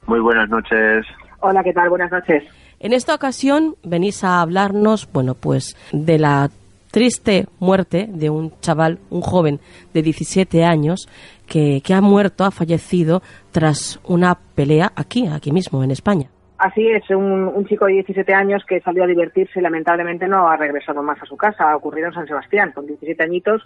[0.06, 1.04] Muy buenas noches.
[1.40, 1.88] Hola, ¿qué tal?
[1.88, 2.44] Buenas noches.
[2.84, 6.50] En esta ocasión venís a hablarnos, bueno, pues de la
[6.92, 9.58] triste muerte de un chaval, un joven
[9.94, 11.08] de 17 años
[11.48, 16.28] que, que ha muerto, ha fallecido tras una pelea aquí, aquí mismo, en España.
[16.58, 20.58] Así es, un, chico de 17 años que salió a divertirse y lamentablemente no ha
[20.58, 21.70] regresado más a su casa.
[21.70, 23.62] Ha ocurrido en San Sebastián, con 17 añitos.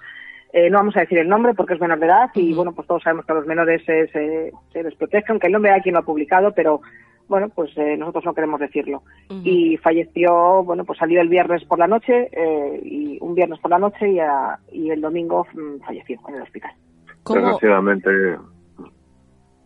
[0.52, 2.86] Eh, no vamos a decir el nombre porque es menor de edad y bueno, pues
[2.86, 5.94] todos sabemos que a los menores se, se, les protege, aunque el nombre hay quien
[5.94, 6.82] lo ha publicado, pero
[7.28, 9.02] bueno, pues eh, nosotros no queremos decirlo.
[9.44, 13.70] Y falleció, bueno, pues salió el viernes por la noche, eh, y un viernes por
[13.70, 14.18] la noche y,
[14.72, 16.72] y el domingo mm, falleció en el hospital.
[17.26, 18.10] Desgraciadamente.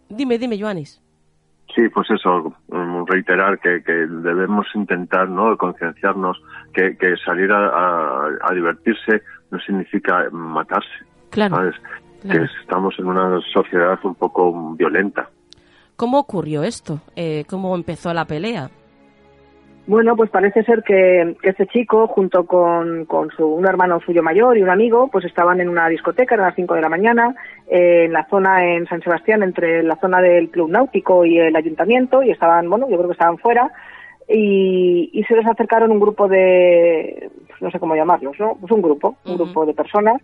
[0.09, 1.01] Dime, dime, Joanis.
[1.75, 6.41] Sí, pues eso, mm, reiterar que, debemos intentar no concienciarnos
[6.75, 10.89] que, salir a, divertirse no significa matarse.
[11.31, 11.71] Claro,
[12.23, 15.31] Que estamos en una sociedad un poco violenta.
[16.03, 16.99] ¿Cómo ocurrió esto?
[17.15, 18.71] Eh, ¿Cómo empezó la pelea?
[19.87, 24.63] Bueno, pues parece ser que, este chico, junto con, su, un hermano suyo mayor y
[24.63, 27.37] un amigo, pues estaban en una discoteca, a las 5 de la mañana,
[27.69, 31.55] eh, en la zona en San Sebastián, entre la zona del Club Náutico y el
[31.55, 33.71] ayuntamiento, y estaban, bueno, yo creo que estaban fuera,
[34.29, 38.57] y, se les acercaron un grupo de, no sé cómo llamarlos, ¿no?
[38.61, 40.21] Pues un grupo, un grupo de personas,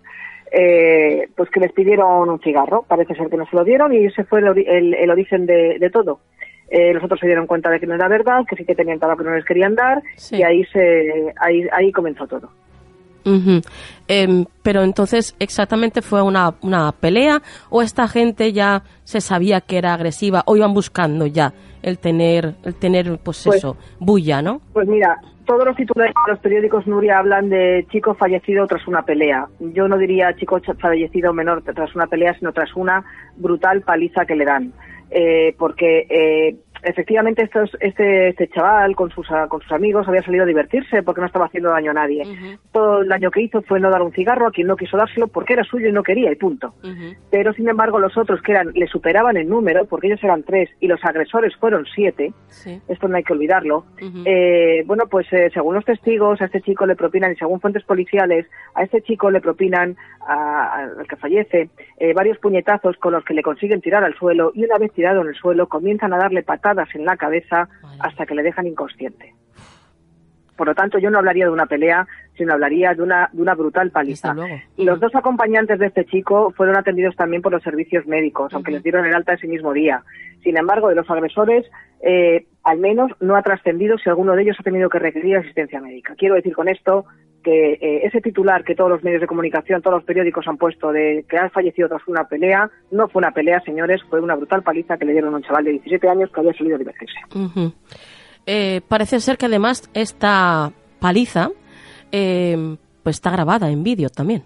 [0.53, 2.85] eh, pues que les pidieron un cigarro.
[2.87, 6.21] Parece ser que no se lo dieron y ese fue el, origen de todo.
[6.71, 8.99] Eh, los otros se dieron cuenta de que no era verdad, que sí que tenían
[9.01, 12.51] lo que no les querían dar y ahí se ahí, ahí comenzó todo.
[14.07, 19.77] Em, pero entonces, ¿exactamente fue una, una pelea o esta gente ya se sabía que
[19.77, 24.63] era agresiva o iban buscando ya el tener, el tener pues, pues eso, bulla, ¿no?
[24.73, 29.03] Pues mira, todos los titulares de los periódicos Nuria hablan de chico fallecido tras una
[29.03, 29.49] pelea.
[29.61, 33.03] Yo no diría chico fallecido menor tras una pelea, sino tras una
[33.37, 34.75] brutal paliza que le dan
[35.11, 40.45] eh, porque eh, efectivamente estos, este, este chaval con sus, con sus amigos había salido
[40.45, 42.23] a divertirse porque no estaba haciendo daño a nadie.
[42.73, 45.29] Todo el daño que hizo fue no dar un cigarro a quien no quiso dárselo
[45.29, 46.75] porque era suyo y no quería y punto.
[47.31, 50.71] Pero sin embargo los otros que eran le superaban en número porque ellos eran tres
[50.81, 52.33] y los agresores fueron siete,
[52.89, 53.85] esto no hay que olvidarlo,
[54.25, 57.85] eh, bueno pues eh, según los testigos a este chico le propinan y según fuentes
[57.85, 63.35] policiales a este chico le propinan al que fallece eh, varios puñetazos con los que
[63.35, 66.43] le consiguen tirar al suelo y una vez tirado en el suelo comienzan a darle
[66.43, 67.69] patadas en la cabeza
[68.01, 69.33] hasta que le dejan inconsciente.
[70.57, 72.05] Por lo tanto, yo no hablaría de una pelea,
[72.37, 74.35] sino hablaría de una, de una brutal paliza.
[74.77, 78.73] Y los dos acompañantes de este chico fueron atendidos también por los servicios médicos, aunque
[78.73, 80.03] les dieron el alta ese mismo día.
[80.43, 81.65] Sin embargo, de los agresores,
[82.03, 85.81] eh, al menos no ha trascendido si alguno de ellos ha tenido que requerir asistencia
[85.81, 86.17] médica.
[86.17, 87.07] Quiero decir con esto
[87.51, 91.25] eh, ese titular que todos los medios de comunicación, todos los periódicos han puesto de
[91.29, 94.97] que ha fallecido tras una pelea, no fue una pelea, señores, fue una brutal paliza
[94.97, 97.19] que le dieron a un chaval de 17 años que había salido divertirse.
[98.47, 101.51] Eh, parece ser que además esta paliza
[102.13, 104.45] eh, pues está grabada en vídeo también.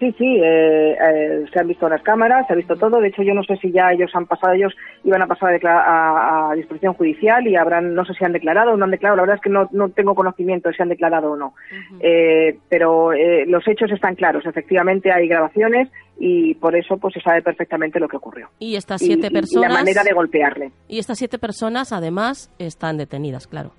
[0.00, 3.00] Sí, sí, eh, eh, se han visto las cámaras, se ha visto todo.
[3.00, 4.74] De hecho, yo no sé si ya ellos han pasado, ellos
[5.04, 8.76] iban a pasar a, a, disposición judicial y habrán, no sé si han declarado o
[8.78, 9.16] no han declarado.
[9.16, 11.52] La verdad es que no, no tengo conocimiento de si han declarado o no.
[12.00, 14.46] eh, pero eh, los hechos están claros.
[14.46, 18.48] Efectivamente, hay grabaciones y por eso pues se sabe perfectamente lo que ocurrió.
[18.58, 19.68] Y estas siete personas.
[19.68, 20.70] Y la manera de golpearle.
[20.88, 23.72] Y estas siete personas, además, están detenidas, claro.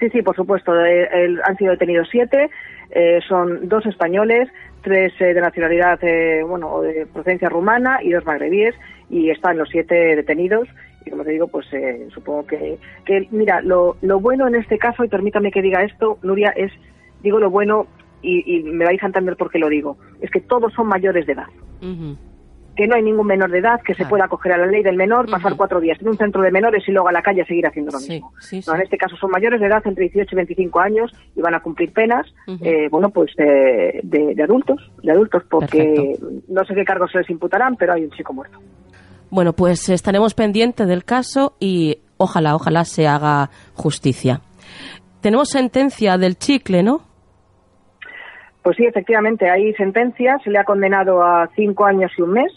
[0.00, 0.72] Sí, sí, por supuesto.
[0.72, 2.48] han sido detenidos siete.
[3.28, 4.48] son dos españoles,
[4.86, 8.72] tres eh, de nacionalidad, eh, bueno, de procedencia rumana y dos magrebíes,
[9.10, 10.68] y están los siete detenidos.
[11.04, 14.78] Y como te digo, pues eh, supongo que, que, mira, lo, lo bueno en este
[14.78, 16.70] caso, y permítame que diga esto, Nuria, es,
[17.20, 17.88] digo lo bueno,
[18.22, 21.32] y, me vais a entender por qué lo digo, es que todos son mayores de
[21.32, 21.46] edad
[22.76, 24.96] que no hay ningún menor de edad que se pueda acoger a la ley del
[24.96, 27.46] menor, pasar cuatro días en un centro de menores y luego a la calle a
[27.46, 28.32] seguir haciendo lo mismo.
[28.52, 31.60] en este caso son mayores de edad, entre 18 y 25 años, y van a
[31.60, 32.26] cumplir penas,
[32.62, 36.16] eh, bueno, pues de, de, adultos, de adultos, porque
[36.48, 38.58] no sé qué cargos se les imputarán, pero hay un chico muerto.
[39.30, 44.40] Bueno, pues estaremos pendientes del caso y ojalá, ojalá se haga justicia.
[45.20, 47.00] Tenemos sentencia del chicle, ¿no?
[48.62, 52.52] Pues sí, efectivamente, hay sentencia, se le ha condenado a cinco años y un mes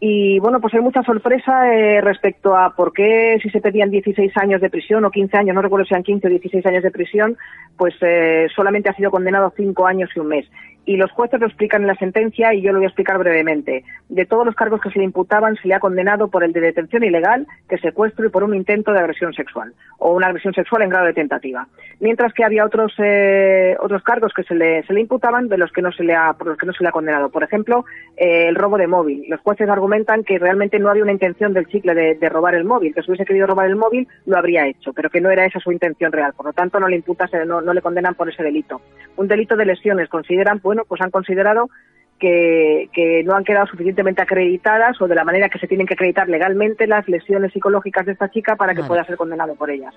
[0.00, 4.36] Y bueno, pues hay mucha sorpresa eh, respecto a por qué si se pedían 16
[4.36, 6.90] años de prisión o 15 años, no recuerdo si eran 15 o 16 años de
[6.90, 7.36] prisión,
[7.76, 10.46] pues eh, solamente ha sido condenado a 5 años y un mes
[10.86, 13.84] y los jueces lo explican en la sentencia y yo lo voy a explicar brevemente.
[14.08, 16.60] De todos los cargos que se le imputaban, se le ha condenado por el de
[16.60, 20.82] detención ilegal, que secuestro y por un intento de agresión sexual o una agresión sexual
[20.82, 21.66] en grado de tentativa.
[22.00, 25.72] Mientras que había otros eh, otros cargos que se le, se le imputaban de los
[25.72, 27.30] que no se le ha por los que no se le ha condenado.
[27.30, 27.84] Por ejemplo,
[28.16, 29.24] eh, el robo de móvil.
[29.28, 32.94] Los jueces argumentan que realmente no había una intención del chicle de, robar el móvil,
[32.94, 35.60] que si hubiese querido robar el móvil lo habría hecho, pero que no era esa
[35.60, 36.32] su intención real.
[36.36, 38.80] Por lo tanto, no le imputas, no, no le condenan por ese delito.
[39.16, 41.70] Un delito de lesiones consideran pues, bueno, pues han considerado
[42.18, 46.28] que, no han quedado suficientemente acreditadas o de la manera que se tienen que acreditar
[46.28, 49.94] legalmente las lesiones psicológicas de esta chica para que pueda ser condenado por ellas.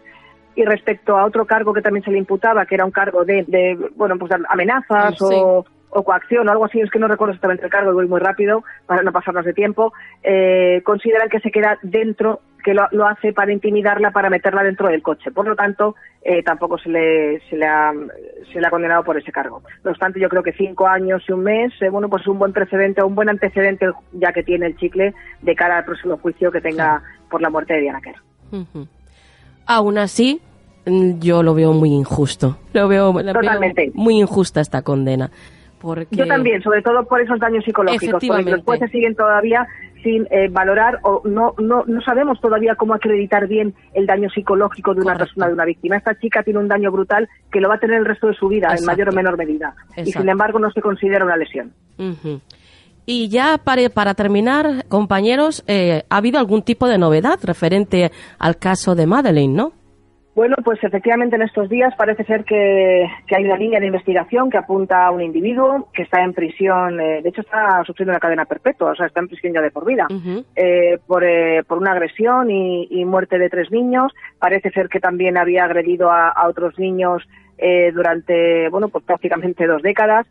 [0.55, 3.77] Y respecto a otro cargo que también se le imputaba, que era un cargo de,
[3.95, 7.71] bueno, pues amenazas o, o coacción o algo así, es que no recuerdo exactamente el
[7.71, 12.41] cargo, voy muy rápido para no pasarnos de tiempo, eh, consideran que se queda dentro,
[12.63, 15.31] que lo, hace para intimidarla, para meterla dentro del coche.
[15.31, 17.93] Por lo tanto, eh, tampoco se le, se, le ha,
[18.51, 19.61] se le ha condenado por ese cargo.
[19.83, 22.51] No obstante, yo creo que cinco años y un mes, eh, bueno, pues un buen
[22.51, 26.59] precedente, un buen antecedente ya que tiene el chicle de cara al próximo juicio que
[26.59, 28.21] tenga por la muerte de Diana Kerr.
[29.65, 30.41] Aún así,
[30.85, 32.57] mm, yo lo veo muy injusto.
[32.73, 33.91] Lo veo, Totalmente.
[33.93, 35.31] muy injusta esta condena.
[36.11, 39.67] Yo también, sobre todo por esos daños psicológicos, porque los jueces siguen todavía
[40.03, 44.93] sin eh, valorar o no, no, no sabemos todavía cómo acreditar bien el daño psicológico
[44.93, 45.97] de una persona, de una víctima.
[45.97, 48.47] Esta chica tiene un daño brutal que lo va a tener el resto de su
[48.47, 51.73] vida en mayor o menor medida y sin embargo no se considera una lesión.
[53.05, 58.57] Y ya para, para terminar, compañeros, eh, ¿ha habido algún tipo de novedad referente al
[58.57, 59.73] caso de Madeleine, no?
[60.37, 64.59] Bueno, pues efectivamente en estos días parece ser que, hay una línea de investigación que
[64.59, 68.45] apunta a un individuo que está en prisión, eh, de hecho está sufriendo una cadena
[68.45, 70.05] perpetua, o sea, está en prisión ya de por vida,
[70.55, 74.13] eh, por, eh, por, una agresión y, muerte de tres niños.
[74.37, 77.23] Parece ser que también había agredido a, otros niños
[77.95, 80.27] durante, bueno, pues prácticamente dos décadas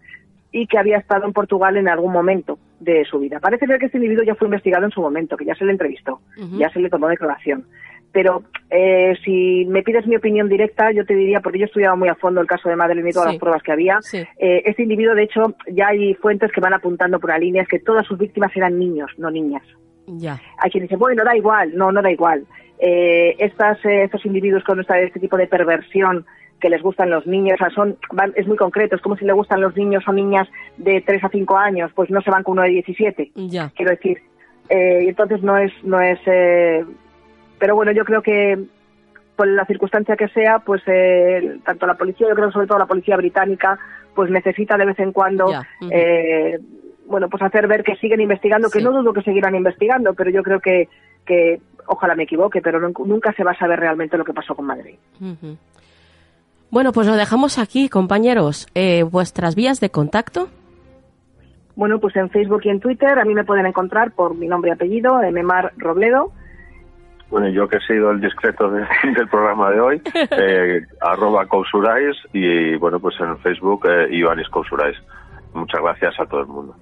[0.52, 3.40] y que había estado en Portugal en algún momento de su vida.
[3.40, 5.72] Parece ser que este individuo ya fue investigado en su momento, que ya se le
[5.72, 6.20] entrevistó,
[6.56, 7.66] ya se le tomó declaración
[8.16, 11.98] pero eh, si me pides mi opinión directa, yo te diría, porque yo he estudiado
[11.98, 14.84] muy a fondo el caso de Madeleine y todas las pruebas que había, eh, este
[14.84, 18.06] individuo, de hecho, ya hay fuentes que van apuntando por la línea, es que todas
[18.06, 19.62] sus víctimas eran niños, no niñas.
[20.06, 20.40] Ya.
[20.56, 22.46] Hay quien dice, bueno, da igual, no, no da igual.
[22.78, 26.24] Eh, estas, estos individuos con este tipo de perversión
[26.58, 27.98] que les gustan los niños, o sea, son,
[28.34, 30.48] es muy concreto, es como si le gustan los niños o niñas
[30.78, 33.70] de 3 a 5 años, pues no se van con uno de 17, ya.
[33.76, 34.22] quiero decir.
[34.70, 36.18] entonces no es, no es
[37.58, 38.58] pero bueno, yo creo que
[39.36, 42.86] por la circunstancia que sea, pues eh, tanto la policía, yo creo sobre todo la
[42.86, 43.78] policía británica,
[44.14, 45.52] pues necesita de vez en cuando,
[45.90, 46.58] eh,
[47.06, 50.42] bueno, pues hacer ver que siguen investigando, que no dudo que seguirán investigando, pero yo
[50.42, 50.88] creo que,
[51.26, 54.64] que ojalá me equivoque, pero nunca se va a saber realmente lo que pasó con
[54.64, 54.96] Madrid.
[56.70, 58.66] Bueno, pues lo dejamos aquí, compañeros.
[58.74, 60.48] Eh, ¿Vuestras vías de contacto?
[61.76, 64.70] Bueno, pues en Facebook y en Twitter a mí me pueden encontrar por mi nombre
[64.70, 66.32] y apellido, Memar Robledo.
[67.30, 72.76] Bueno, yo que he sido el discreto del programa de hoy, eh, arroba Cousurais y
[72.76, 74.96] bueno, pues en Facebook eh, Ioannis Cousurais.
[75.54, 76.76] Muchas gracias a todo el mundo.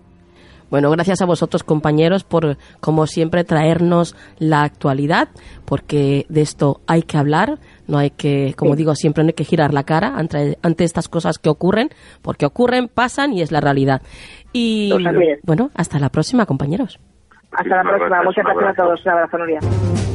[0.71, 5.29] Bueno, gracias a vosotros compañeros por, como siempre, traernos la actualidad,
[5.67, 9.45] porque de esto hay que hablar, no hay que, como digo, siempre no hay que
[9.45, 11.91] girar la cara ante, ante estas cosas que ocurren,
[12.23, 14.03] porque ocurren, pasan y es la realidad.
[14.53, 14.93] Y
[15.45, 16.99] bueno, hasta la próxima, compañeros.
[17.53, 18.23] Hasta la próxima.
[18.25, 19.05] Muchas gracias a todos.
[19.05, 20.14] Un abrazo, Nuria.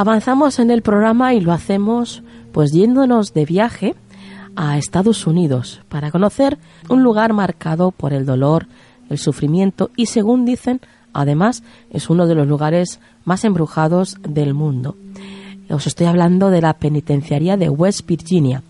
[0.00, 2.22] Avanzamos en el programa y lo hacemos
[2.52, 3.96] pues yéndonos de viaje
[4.54, 6.56] a Estados Unidos para conocer
[6.88, 8.68] un lugar marcado por el dolor,
[9.10, 10.80] el sufrimiento y según dicen,
[11.12, 14.94] además es uno de los lugares más embrujados del mundo.
[15.68, 18.62] Os estoy hablando de la penitenciaría de West Virginia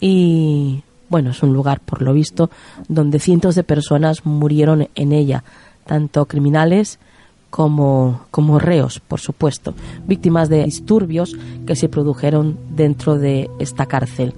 [0.00, 2.50] y bueno, es un lugar por lo visto
[2.88, 5.44] donde cientos de personas murieron en ella,
[5.86, 6.98] tanto criminales
[7.56, 9.72] como, como reos, por supuesto,
[10.06, 11.34] víctimas de disturbios
[11.66, 14.34] que se produjeron dentro de esta cárcel.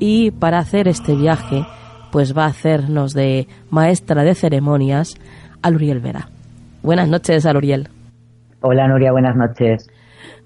[0.00, 1.64] Y para hacer este viaje,
[2.10, 5.14] pues va a hacernos de maestra de ceremonias
[5.62, 6.28] Aluriel Vera.
[6.82, 7.88] Buenas noches, Aluriel.
[8.62, 9.88] Hola Nuria, buenas noches.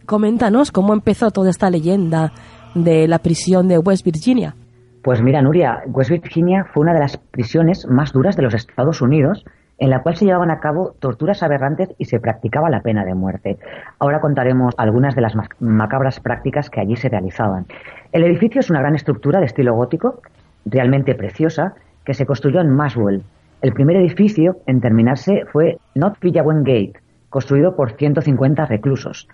[0.04, 2.32] Coméntanos cómo empezó toda esta leyenda
[2.74, 4.54] de la prisión de West Virginia.
[5.02, 9.00] Pues mira, Nuria, West Virginia fue una de las prisiones más duras de los Estados
[9.00, 9.42] Unidos
[9.80, 13.14] en la cual se llevaban a cabo torturas aberrantes y se practicaba la pena de
[13.14, 13.58] muerte.
[13.98, 17.66] Ahora contaremos algunas de las macabras prácticas que allí se realizaban.
[18.12, 20.20] El edificio es una gran estructura de estilo gótico,
[20.66, 21.74] realmente preciosa,
[22.04, 23.22] que se construyó en Maswell.
[23.62, 27.00] El primer edificio en terminarse fue Villawen Gate,
[27.30, 29.28] construido por 150 reclusos.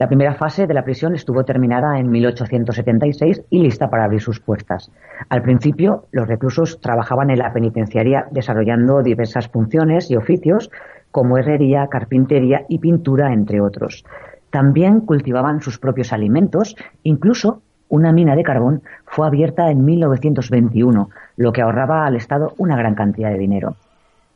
[0.00, 4.40] La primera fase de la prisión estuvo terminada en 1876 y lista para abrir sus
[4.40, 4.90] puertas.
[5.28, 10.70] Al principio, los reclusos trabajaban en la penitenciaria desarrollando diversas funciones y oficios
[11.10, 14.06] como herrería, carpintería y pintura, entre otros.
[14.48, 21.52] También cultivaban sus propios alimentos, incluso una mina de carbón fue abierta en 1921, lo
[21.52, 23.76] que ahorraba al Estado una gran cantidad de dinero.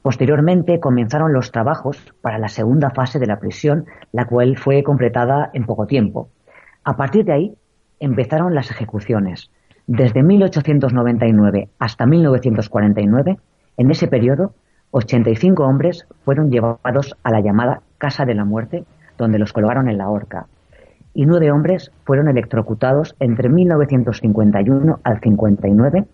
[0.04, 5.48] Posteriormente comenzaron los trabajos para la segunda fase de la prisión, la cual fue completada
[5.54, 6.28] en poco tiempo.
[6.84, 7.54] A partir de ahí
[8.00, 9.50] empezaron las ejecuciones.
[9.86, 13.38] Desde 1899 hasta 1949,
[13.78, 14.52] en ese periodo,
[14.90, 18.84] 85 hombres fueron llevados a la llamada Casa de la Muerte,
[19.16, 20.48] donde los colgaron en la horca.
[21.14, 26.04] Y nueve hombres fueron electrocutados entre 1951 al 59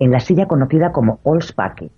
[0.00, 1.92] en la silla conocida como Oldsparky,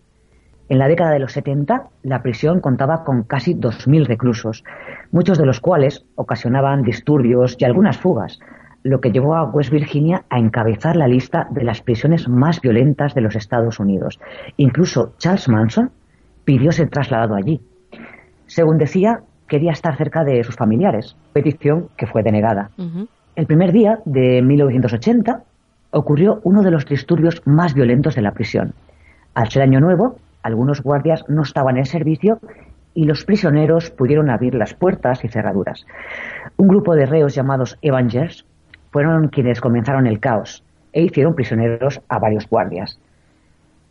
[0.73, 4.65] en la década de los 70, la prisión contaba con casi 2.000 reclusos,
[5.11, 8.41] muchos de los cuales ocasionaban disturbios y algunas fugas,
[8.83, 13.15] lo que llevó a West Virginia a encabezar la lista de las prisiones más violentas
[13.15, 14.19] de los Estados Unidos.
[14.57, 15.91] Incluso Charles Manson
[16.47, 17.61] pidió ser trasladado allí.
[18.47, 22.71] Según decía, quería estar cerca de sus familiares, petición que fue denegada.
[23.37, 25.43] El primer día de 1980
[25.91, 28.73] ocurrió uno de los disturbios más violentos de la prisión.
[29.35, 32.41] Al ser año nuevo, algunos guardias no estaban en servicio
[32.95, 35.87] y los prisioneros pudieron abrir las puertas y cerraduras.
[36.57, 38.45] Un grupo de reos llamados Evangers
[38.91, 42.99] fueron quienes comenzaron el caos e hicieron prisioneros a varios guardias.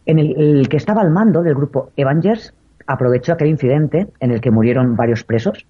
[0.06, 2.54] En el, el que estaba al mando del grupo Evangers
[2.86, 5.66] aprovechó aquel incidente en el que murieron varios presos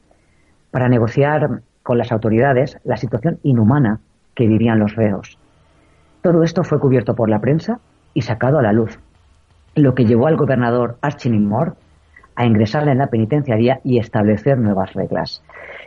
[0.71, 3.99] para negociar con las autoridades la situación inhumana
[4.35, 5.37] que vivían los reos.
[6.21, 7.79] Todo esto fue cubierto por la prensa
[8.13, 8.99] y sacado a la luz
[9.75, 11.73] lo que llevó al gobernador Archie Moore
[12.35, 15.43] a ingresar en la penitenciaría y establecer nuevas reglas.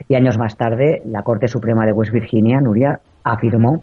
[0.09, 3.83] Y años más tarde, la Corte Suprema de West Virginia, Nuria, afirmó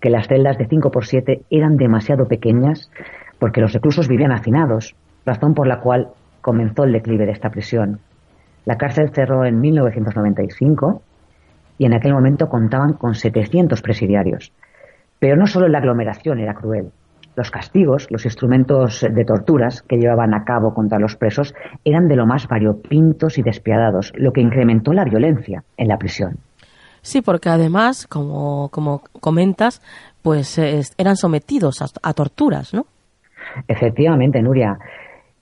[0.00, 2.90] que las celdas de 5 por 7 eran demasiado pequeñas
[3.38, 4.94] porque los reclusos vivían hacinados,
[5.24, 6.08] razón por la cual
[6.40, 8.00] comenzó el declive de esta prisión.
[8.64, 11.02] La cárcel cerró en 1995
[11.78, 14.52] y en aquel momento contaban con 700 presidiarios.
[15.18, 16.90] Pero no solo la aglomeración era cruel,
[17.40, 22.16] los castigos, los instrumentos de torturas que llevaban a cabo contra los presos eran de
[22.16, 26.36] lo más variopintos y despiadados, lo que incrementó la violencia en la prisión.
[27.00, 29.80] Sí, porque además, como, como comentas,
[30.20, 32.84] pues eran sometidos a, a, torturas, ¿no?
[33.66, 34.78] Efectivamente, Nuria.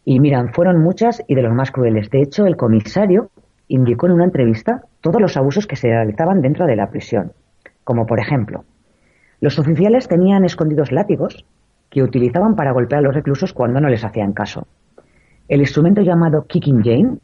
[0.04, 2.10] Y miran, fueron muchas y de los más crueles.
[2.10, 3.30] De hecho, el comisario
[3.66, 7.32] indicó en una entrevista todos los abusos que se realizaban dentro de la prisión.
[7.82, 8.64] Como por ejemplo,
[9.40, 11.44] los oficiales tenían escondidos látigos
[11.90, 14.66] que utilizaban para golpear a los reclusos cuando no les hacían caso.
[15.48, 17.18] El instrumento llamado Kicking Jane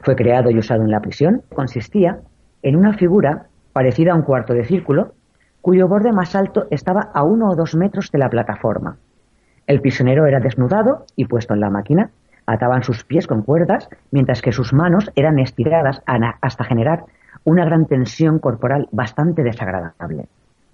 [0.00, 1.42] fue creado y usado en la prisión.
[1.52, 2.20] Consistía
[2.62, 5.14] en una figura parecida a un cuarto de círculo,
[5.60, 8.98] cuyo borde más alto estaba a uno o dos metros de la plataforma.
[9.66, 12.10] El prisionero era desnudado y puesto en la máquina.
[12.46, 16.02] Ataban sus pies con cuerdas, mientras que sus manos eran estiradas
[16.40, 17.04] hasta generar
[17.44, 20.26] una gran tensión corporal bastante desagradable.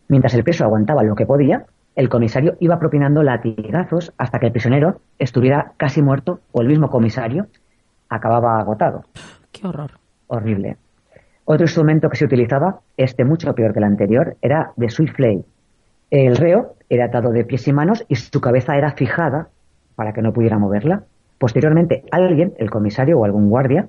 [0.09, 1.67] Mientras el preso aguantaba lo que podía,
[1.97, 6.89] el comisario iba propinando latigazos hasta que el prisionero estuviera casi muerto o el mismo
[6.89, 7.47] comisario
[8.09, 9.05] acababa agotado.
[9.53, 9.93] Qué horror.
[10.27, 10.77] Horrible.
[11.45, 15.45] Otro instrumento que se utilizaba, este mucho peor que el anterior, era de sweet flay.
[16.11, 19.49] El reo era atado de pies y manos y su cabeza era fijada
[19.97, 21.05] para que no pudiera moverla.
[21.39, 23.89] Posteriormente, alguien, el comisario o algún guardia,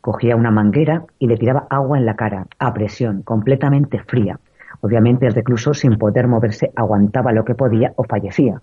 [0.00, 4.38] cogía una manguera y le tiraba agua en la cara, a presión, completamente fría.
[4.80, 8.62] Obviamente el recluso, sin poder moverse, aguantaba lo que podía o fallecía.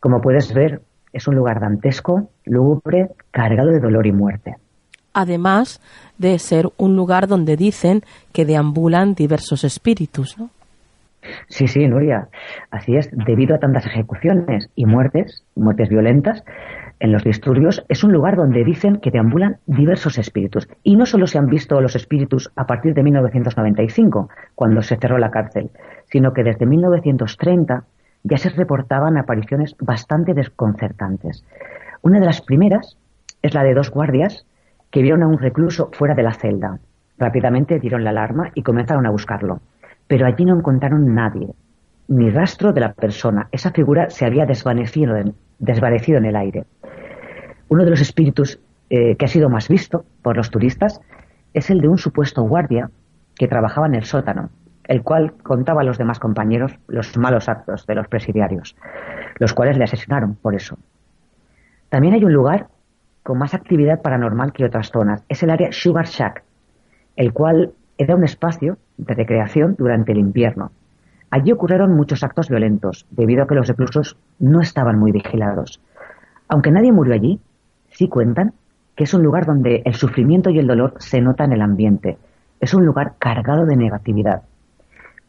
[0.00, 0.82] Como puedes ver,
[1.12, 4.56] es un lugar dantesco, lúgubre, cargado de dolor y muerte.
[5.12, 5.80] Además
[6.16, 10.50] de ser un lugar donde dicen que deambulan diversos espíritus, ¿no?
[11.48, 12.28] Sí, sí, Nuria.
[12.70, 13.08] Así es.
[13.12, 16.42] Debido a tantas ejecuciones y muertes, muertes violentas,
[17.02, 20.68] en los disturbios es un lugar donde dicen que deambulan diversos espíritus.
[20.84, 25.18] Y no solo se han visto los espíritus a partir de 1995, cuando se cerró
[25.18, 25.70] la cárcel,
[26.04, 27.82] sino que desde 1930
[28.22, 31.44] ya se reportaban apariciones bastante desconcertantes.
[32.02, 32.96] Una de las primeras
[33.42, 34.46] es la de dos guardias
[34.92, 36.78] que vieron a un recluso fuera de la celda.
[37.18, 39.60] Rápidamente dieron la alarma y comenzaron a buscarlo,
[40.06, 41.48] pero allí no encontraron nadie,
[42.06, 43.48] ni rastro de la persona.
[43.50, 45.16] Esa figura se había desvanecido
[45.62, 46.64] desvanecido en el aire.
[47.68, 48.58] Uno de los espíritus
[48.90, 51.00] eh, que ha sido más visto por los turistas
[51.54, 52.90] es el de un supuesto guardia
[53.36, 54.50] que trabajaba en el sótano,
[54.84, 58.76] el cual contaba a los demás compañeros los malos actos de los presidiarios,
[59.38, 60.76] los cuales le asesinaron por eso.
[61.88, 62.66] También hay un lugar
[63.22, 65.22] con más actividad paranormal que otras zonas.
[65.28, 66.42] Es el área Sugar Shack,
[67.16, 70.72] el cual era un espacio de recreación durante el invierno.
[71.32, 75.80] Allí ocurrieron muchos actos violentos, debido a que los reclusos no estaban muy vigilados.
[76.46, 77.40] Aunque nadie murió allí,
[77.88, 78.52] sí cuentan
[78.94, 82.18] que es un lugar donde el sufrimiento y el dolor se nota en el ambiente.
[82.60, 84.42] Es un lugar cargado de negatividad.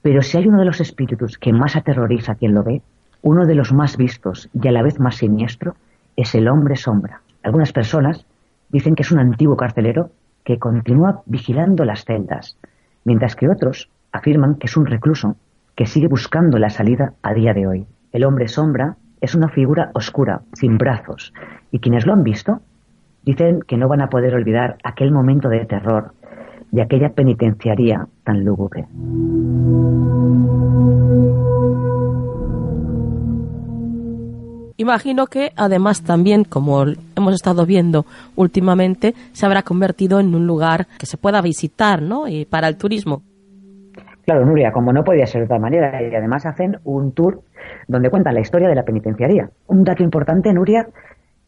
[0.02, 2.82] Pero si hay uno de los espíritus que más aterroriza a quien lo ve,
[3.22, 5.78] uno de los más vistos y a la vez más siniestro,
[6.18, 7.22] es el hombre sombra.
[7.44, 8.26] Algunas personas
[8.68, 10.10] dicen que es un antiguo carcelero
[10.44, 12.58] que continúa vigilando las celdas,
[13.06, 15.38] mientras que otros afirman que es un recluso
[15.76, 17.88] que sigue buscando la salida a día de hoy.
[18.12, 21.34] El hombre sombra es una figura oscura, sin brazos,
[21.72, 22.62] y quienes lo han visto
[23.24, 26.14] dicen que no van a poder olvidar aquel momento de terror
[26.72, 28.86] y aquella penitenciaría tan lúgubre.
[34.76, 36.84] Imagino que además también, como
[37.16, 38.06] hemos estado viendo
[38.36, 42.28] últimamente, se habrá convertido en un lugar que se pueda visitar, ¿no?
[42.28, 43.22] Y para el turismo.
[44.26, 47.42] Claro, Nuria, como no podía ser de otra manera, y además hacen un tour
[47.88, 49.50] donde cuentan la historia de la penitenciaría.
[49.68, 50.88] Un dato importante, Nuria,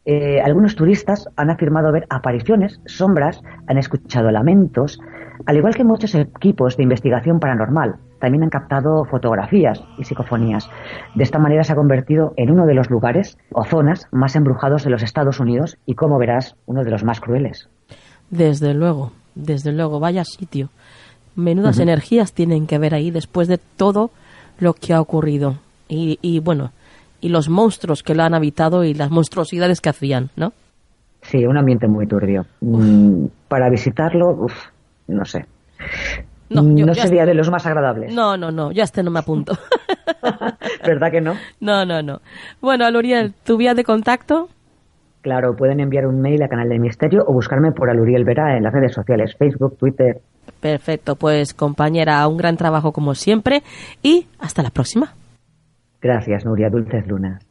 [0.04, 5.00] eh, algunos turistas han afirmado ver apariciones, sombras, han escuchado lamentos,
[5.46, 7.96] al igual que muchos equipos de investigación paranormal.
[8.20, 10.70] También han captado fotografías y psicofonías.
[11.14, 14.84] De esta manera se ha convertido en uno de los lugares o zonas más embrujados
[14.84, 17.68] de los Estados Unidos y, como verás, uno de los más crueles.
[18.30, 20.70] Desde luego, desde luego, vaya sitio.
[21.36, 24.10] Menudas energías tienen que ver ahí después de todo
[24.58, 25.58] lo que ha ocurrido.
[25.88, 26.72] Y, y bueno,
[27.20, 30.52] y los monstruos que lo han habitado y las monstruosidades que hacían, ¿no?
[31.22, 32.46] Sí, un ambiente muy turbio.
[32.60, 34.54] Mm, para visitarlo, uf,
[35.08, 35.46] no sé.
[36.48, 38.14] No, no sería este de los más agradables.
[38.14, 39.58] No, no, no, ya este no me apunto.
[40.86, 41.34] ¿Verdad que no?
[41.60, 42.20] No, no, no.
[42.60, 44.48] Bueno, Aluriel, ¿tu vía de contacto?
[45.26, 48.62] Claro, pueden enviar un mail a Canal del Misterio o buscarme por Aluriel Vera en
[48.62, 50.20] las redes sociales, Facebook, Twitter.
[50.60, 53.64] Perfecto, pues compañera, un gran trabajo como siempre
[54.04, 55.14] y hasta la próxima.
[56.00, 57.44] Gracias, Nuria Dulces Lunas.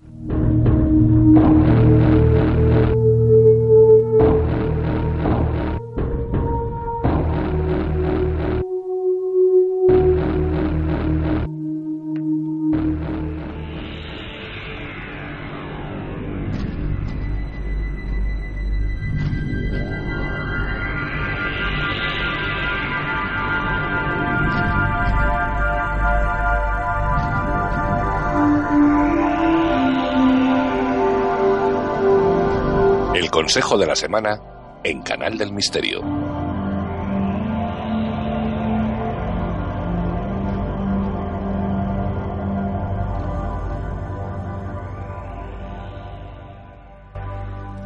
[33.46, 34.42] Consejo de la semana
[34.84, 36.02] en Canal del Misterio.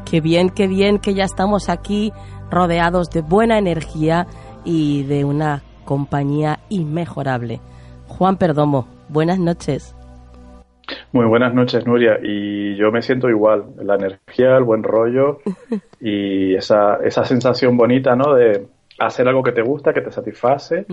[0.06, 2.14] Qué bien, qué bien que ya estamos aquí
[2.50, 4.28] rodeados de buena energía
[4.64, 7.60] y de una compañía inmejorable.
[8.08, 9.94] Juan Perdomo, buenas noches.
[11.12, 12.20] Muy buenas noches, Nuria.
[12.22, 13.66] Y yo me siento igual.
[13.82, 15.40] La energía, el buen rollo
[16.00, 18.36] y esa, esa sensación bonita, ¿no?
[18.36, 18.68] De
[19.00, 20.86] hacer algo que te gusta, que te satisface,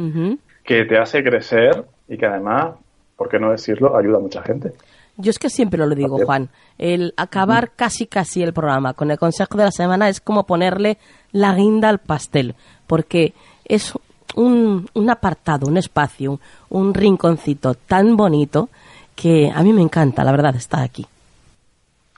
[0.65, 2.77] que te hace crecer y que además,
[3.17, 4.73] ¿por qué no decirlo?, ayuda a mucha gente.
[5.19, 6.51] Yo es que siempre lo digo, Juan.
[6.79, 10.99] El acabar casi casi el programa con el consejo de la semana es como ponerle
[11.33, 12.55] la guinda al pastel,
[12.87, 13.33] porque
[13.65, 13.95] es
[14.35, 16.39] un, un apartado, un espacio,
[16.69, 18.69] un rinconcito tan bonito
[19.17, 21.07] que a mí me encanta, la verdad, estar aquí.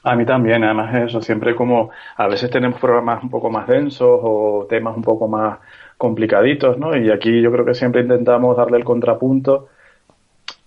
[0.03, 4.20] A mí también, además eso, siempre como a veces tenemos programas un poco más densos
[4.22, 5.59] o temas un poco más
[5.96, 6.96] complicaditos, ¿no?
[6.96, 9.68] Y aquí yo creo que siempre intentamos darle el contrapunto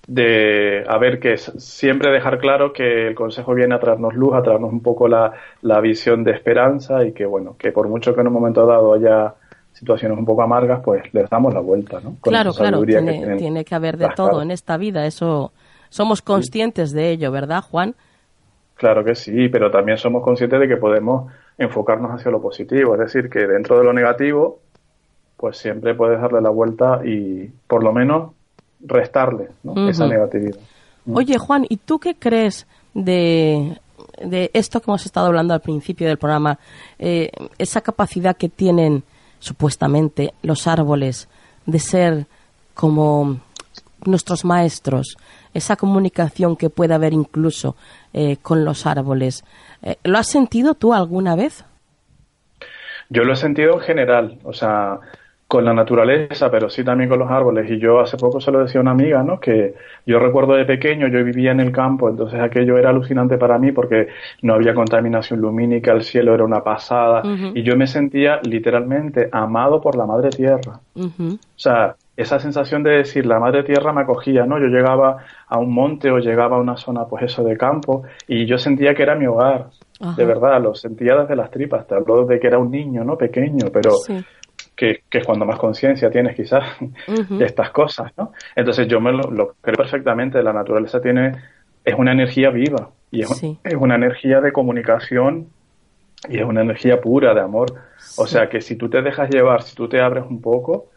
[0.08, 4.44] de, a ver, que siempre dejar claro que el consejo viene a traernos luz, a
[4.44, 8.22] traernos un poco la, la visión de esperanza y que, bueno, que por mucho que
[8.22, 9.34] en un momento dado haya
[9.74, 12.16] situaciones un poco amargas, pues les damos la vuelta, ¿no?
[12.22, 15.54] claro, claro, tiene que, tiene que haber de todo en esta vida, eso
[15.92, 17.96] somos conscientes de ello, ¿verdad, Juan?
[18.76, 23.02] Claro que sí, pero también somos conscientes de que podemos enfocarnos hacia lo positivo, es
[23.02, 24.60] decir, que dentro de lo negativo,
[25.38, 28.32] pues siempre puedes darle la vuelta y por lo menos
[28.80, 29.50] restarle
[29.88, 30.58] esa negatividad.
[31.14, 33.78] Oye, Juan, ¿y tú qué crees de,
[34.24, 36.58] de esto que hemos estado hablando al principio del programa?
[36.98, 39.04] Eh, esa capacidad que tienen
[39.40, 41.28] supuestamente, los árboles,
[41.66, 42.26] de ser
[42.74, 43.40] como
[44.06, 45.18] nuestros maestros,
[45.54, 47.76] esa comunicación que puede haber incluso
[48.14, 49.44] eh, con los árboles.
[49.82, 51.66] Eh, ¿Lo has sentido tú alguna vez?
[53.10, 55.00] Yo lo he sentido en general, o sea,
[55.52, 57.70] con la naturaleza, pero sí también con los árboles.
[57.70, 59.38] Y yo hace poco se lo decía a una amiga, ¿no?
[59.38, 59.74] Que
[60.06, 63.74] yo recuerdo de pequeño, yo vivía en el campo, entonces aquello era alucinante para mí
[63.74, 64.08] porque
[64.44, 67.22] no había contaminación lumínica, el cielo era una pasada
[67.54, 70.80] y yo me sentía literalmente amado por la madre tierra.
[70.96, 74.60] O sea, esa sensación de decir la madre tierra me acogía, ¿no?
[74.60, 78.46] Yo llegaba a un monte o llegaba a una zona, pues eso, de campo y
[78.46, 79.70] yo sentía que era mi hogar.
[80.18, 81.86] De verdad, lo sentía desde las tripas.
[81.86, 83.18] Te hablo de que era un niño, ¿no?
[83.18, 83.92] Pequeño, pero
[84.76, 86.64] que, es cuando más conciencia tienes quizás
[87.30, 88.34] de estas cosas, ¿no?
[88.56, 90.42] Entonces yo me lo, creo perfectamente.
[90.42, 91.34] La naturaleza tiene,
[91.86, 95.50] es una energía viva y es, es una energía de comunicación
[96.28, 97.74] y es una energía pura de amor.
[98.18, 100.88] O sea que si tú te dejas llevar, si tú te abres un poco,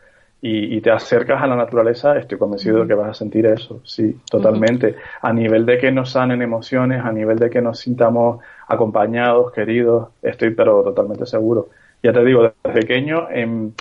[0.46, 4.14] y, te acercas a la naturaleza, estoy convencido de que vas a sentir eso, sí,
[4.30, 4.94] totalmente.
[5.22, 10.08] A nivel de que nos sanen emociones, a nivel de que nos sintamos acompañados, queridos,
[10.20, 11.70] estoy pero totalmente seguro.
[12.02, 13.72] Ya te digo, desde pequeño, en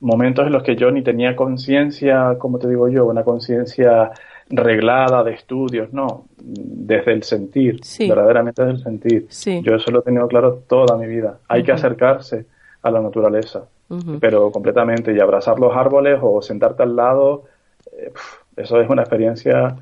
[0.00, 4.10] momentos en los que yo ni tenía conciencia, como te digo yo, una conciencia
[4.50, 9.62] reglada de estudios, no, desde el sentir, verdaderamente desde el sentir.
[9.62, 11.38] Yo eso lo he tenido claro toda mi vida.
[11.46, 12.44] Hay que acercarse
[12.82, 13.68] a la naturaleza
[14.20, 17.44] pero completamente, y abrazar los árboles o sentarte al lado,
[17.92, 18.12] eh,
[18.56, 19.76] eso es una experiencia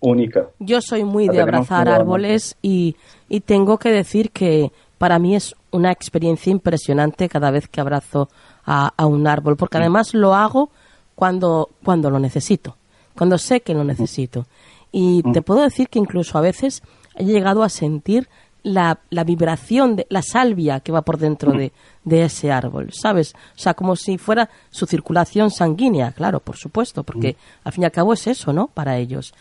[0.00, 0.48] única.
[0.58, 2.96] Yo soy muy de abrazar árboles y,
[3.28, 8.28] y tengo que decir que para mí es una experiencia impresionante cada vez que abrazo
[8.66, 10.70] a, un árbol, porque además lo hago
[11.14, 12.76] cuando, cuando lo necesito,
[13.16, 14.46] cuando sé que lo necesito.
[14.92, 16.82] Y te puedo decir que incluso a veces
[17.16, 18.28] he llegado a sentir
[18.62, 21.72] la, la vibración, de, la salvia que va por dentro de,
[22.04, 23.34] de ese árbol, ¿sabes?
[23.56, 27.36] O sea, como si fuera su circulación sanguínea, claro, por supuesto, porque mm.
[27.64, 28.68] al fin y al cabo es eso, ¿no?
[28.68, 29.34] Para ellos.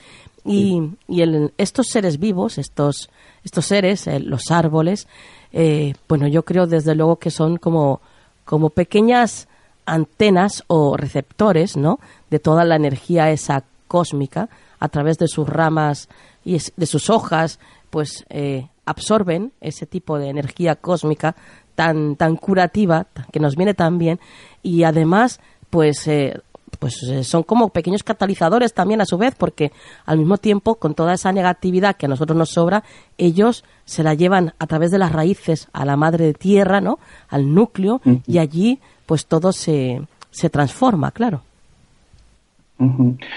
[0.46, 3.10] Y, y el, estos seres vivos, estos,
[3.44, 5.08] estos seres, eh, los árboles,
[5.52, 8.02] eh, bueno, yo creo desde luego que son como,
[8.46, 9.48] como pequeñas
[9.86, 12.00] antenas o receptores, ¿no?
[12.30, 14.50] De toda la energía esa cósmica
[14.80, 16.08] a través de sus ramas
[16.46, 17.60] y de sus hojas,
[17.90, 21.36] pues eh, absorben ese tipo de energía cósmica
[21.76, 24.20] tan, tan curativa, que nos viene tan bien,
[24.64, 26.42] y además, pues, eh,
[26.80, 29.72] pues eh, son como pequeños catalizadores también a su vez, porque
[30.06, 32.84] al mismo tiempo, con toda esa negatividad que a nosotros nos sobra,
[33.18, 37.00] ellos se la llevan a través de las raíces a la madre tierra, ¿no?
[37.30, 41.42] Al núcleo, y allí, pues todo se, se transforma, claro.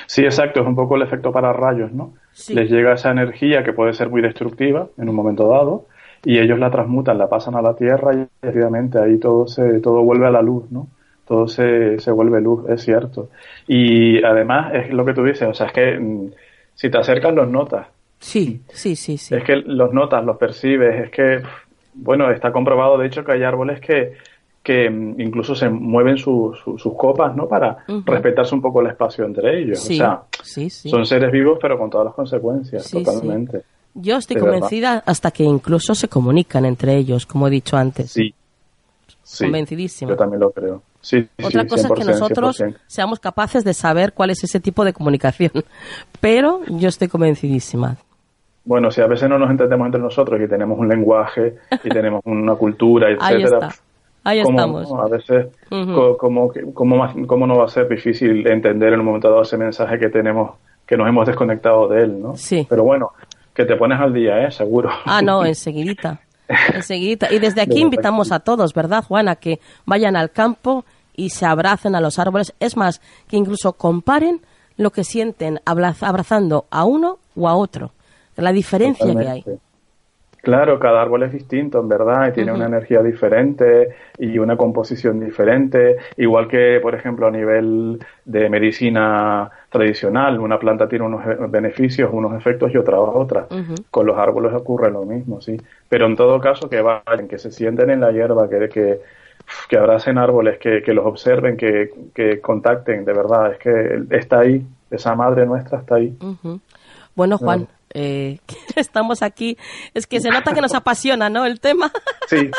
[0.07, 2.13] Sí, exacto, es un poco el efecto para rayos, ¿no?
[2.49, 5.87] Les llega esa energía que puede ser muy destructiva en un momento dado,
[6.25, 10.03] y ellos la transmutan, la pasan a la tierra y efectivamente ahí todo se, todo
[10.03, 10.89] vuelve a la luz, ¿no?
[11.27, 13.31] Todo se, se vuelve luz, es cierto.
[13.67, 16.31] Y además es lo que tú dices, o sea, es que mm,
[16.75, 17.87] si te acercas los notas.
[18.19, 19.35] Sí, sí, sí, sí.
[19.35, 21.43] Es que los notas, los percibes, es que,
[21.95, 24.13] bueno, está comprobado de hecho que hay árboles que,
[24.63, 26.57] que mm, incluso se mueven sus
[26.97, 27.49] copas, ¿no?
[27.49, 29.81] Para respetarse un poco el espacio entre ellos.
[29.81, 30.23] o sea,
[30.69, 33.63] son seres vivos, pero con todas las consecuencias, totalmente.
[33.95, 38.13] Yo estoy convencida hasta que incluso se comunican entre ellos, como he dicho antes.
[38.13, 38.35] Sí.
[39.39, 40.11] Convencidísima.
[40.11, 40.83] Yo también lo creo.
[41.01, 44.93] Sí, Otra cosa es que nosotros seamos capaces de saber cuál es ese tipo de
[44.93, 45.51] comunicación.
[46.21, 47.97] Pero yo estoy convencidísima.
[48.65, 52.23] Bueno, si a veces no nos entendemos entre nosotros y tenemos un lenguaje y tenemos
[52.25, 53.71] una cultura, etcétera.
[54.25, 54.93] Ahí estamos.
[54.93, 55.47] A veces,
[56.19, 60.09] ¿cómo, cómo, no va a ser difícil entender en un momento dado ese mensaje que
[60.09, 60.53] tenemos,
[60.87, 62.37] que nos hemos desconectado de él, ¿no?
[62.37, 62.67] Sí.
[62.69, 63.13] Pero bueno,
[63.55, 64.51] que te pones al día, ¿eh?
[64.51, 64.91] Seguro.
[65.05, 66.21] Ah, no, enseguidita.
[66.75, 67.33] enseguidita.
[67.33, 69.37] Y desde aquí invitamos a todos, ¿verdad, Juana?
[69.37, 70.85] Que vayan al campo
[71.17, 72.55] y se abracen a los árboles.
[72.61, 74.41] Es más, que incluso comparen
[74.77, 77.93] lo que sienten abrazando a uno o a otro.
[78.37, 79.45] La diferencia que hay.
[80.43, 85.21] Claro, cada árbol es distinto, en verdad, y tiene una energía diferente y una composición
[85.21, 92.11] diferente, igual que, por ejemplo, a nivel de medicina tradicional, una planta tiene unos beneficios,
[92.13, 93.47] unos efectos y otra otra.
[93.89, 95.57] Con los árboles ocurre lo mismo, sí.
[95.89, 99.01] Pero en todo caso, que vayan, que se sienten en la hierba, que, que,
[99.69, 104.41] que abracen árboles, que, que los observen, que, que contacten, de verdad, es que está
[104.41, 106.17] ahí, esa madre nuestra está ahí.
[107.15, 108.39] Bueno, Juan, eh,
[108.77, 109.57] estamos aquí.
[109.95, 111.45] Es que se nota que nos apasiona, ¿no?
[111.45, 111.91] El tema.
[112.27, 112.51] Sí,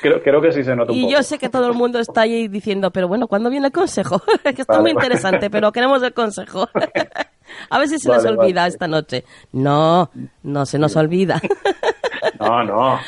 [0.00, 2.48] creo, que sí se nota un Y yo sé que todo el mundo está ahí
[2.48, 4.22] diciendo, pero bueno, ¿cuándo viene el consejo?
[4.42, 6.68] que está muy interesante, pero queremos el consejo.
[7.70, 9.24] A ver si se nos olvida esta noche.
[9.52, 10.10] No,
[10.42, 11.40] no se nos olvida.
[12.40, 13.00] no, no.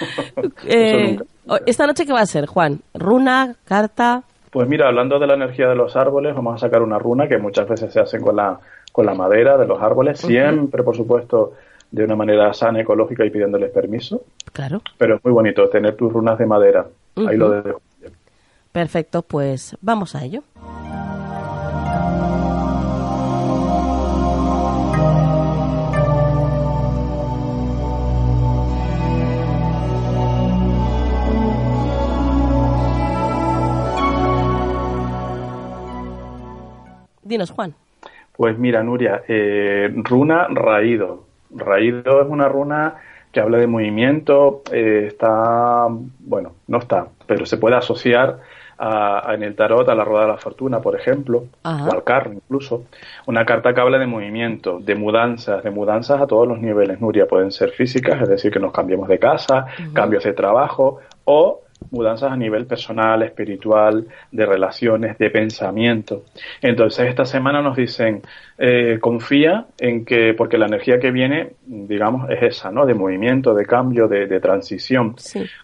[0.67, 1.19] Eh,
[1.65, 2.81] ¿Esta noche qué va a ser, Juan?
[2.93, 3.55] ¿Runa?
[3.65, 4.25] ¿Carta?
[4.51, 7.39] Pues mira, hablando de la energía de los árboles, vamos a sacar una runa que
[7.39, 8.61] muchas veces se hace con la,
[8.97, 11.53] con la madera de los árboles, siempre, por supuesto,
[11.91, 14.23] de una manera sana, ecológica y pidiéndoles permiso.
[14.55, 14.81] Claro.
[14.97, 16.87] Pero es muy bonito tener tus runas de madera.
[17.15, 17.83] Ahí lo dejo.
[18.73, 20.43] Perfecto, pues vamos a ello.
[37.23, 37.75] Dinos, Juan.
[38.37, 41.25] Pues mira, Nuria, eh, runa raído.
[41.55, 42.95] Raído es una runa
[43.33, 45.89] que habla de movimiento, eh, está,
[46.21, 48.41] bueno, no está, pero se puede asociar
[48.79, 52.33] a, en el tarot a la rueda de la fortuna, por ejemplo, o al carro
[52.33, 52.85] incluso.
[53.27, 57.27] Una carta que habla de movimiento, de mudanzas, de mudanzas a todos los niveles, Nuria.
[57.27, 62.33] Pueden ser físicas, es decir, que nos cambiemos de casa, cambios de trabajo, o mudanzas
[62.33, 66.25] a nivel personal, espiritual, de relaciones, de pensamiento.
[66.61, 68.23] Entonces, esta semana nos dicen,
[68.59, 72.87] eh, confía en que, porque la energía que viene, digamos, es esa, ¿no?
[72.87, 75.15] De movimiento, de cambio, de, transición.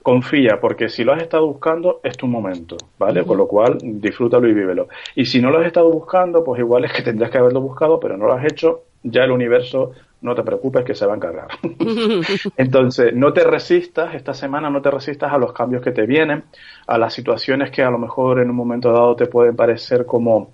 [0.02, 3.22] Confía, porque si lo has estado buscando, es tu momento, ¿vale?
[3.24, 4.88] Con lo cual, disfrútalo y vívelo.
[5.14, 8.00] Y si no lo has estado buscando, pues igual es que tendrás que haberlo buscado,
[8.00, 9.92] pero no lo has hecho, ya el universo
[10.22, 11.48] no te preocupes que se va a encargar.
[12.56, 16.44] Entonces, no te resistas, esta semana no te resistas a los cambios que te vienen,
[16.86, 20.52] a las situaciones que a lo mejor en un momento dado te pueden parecer como,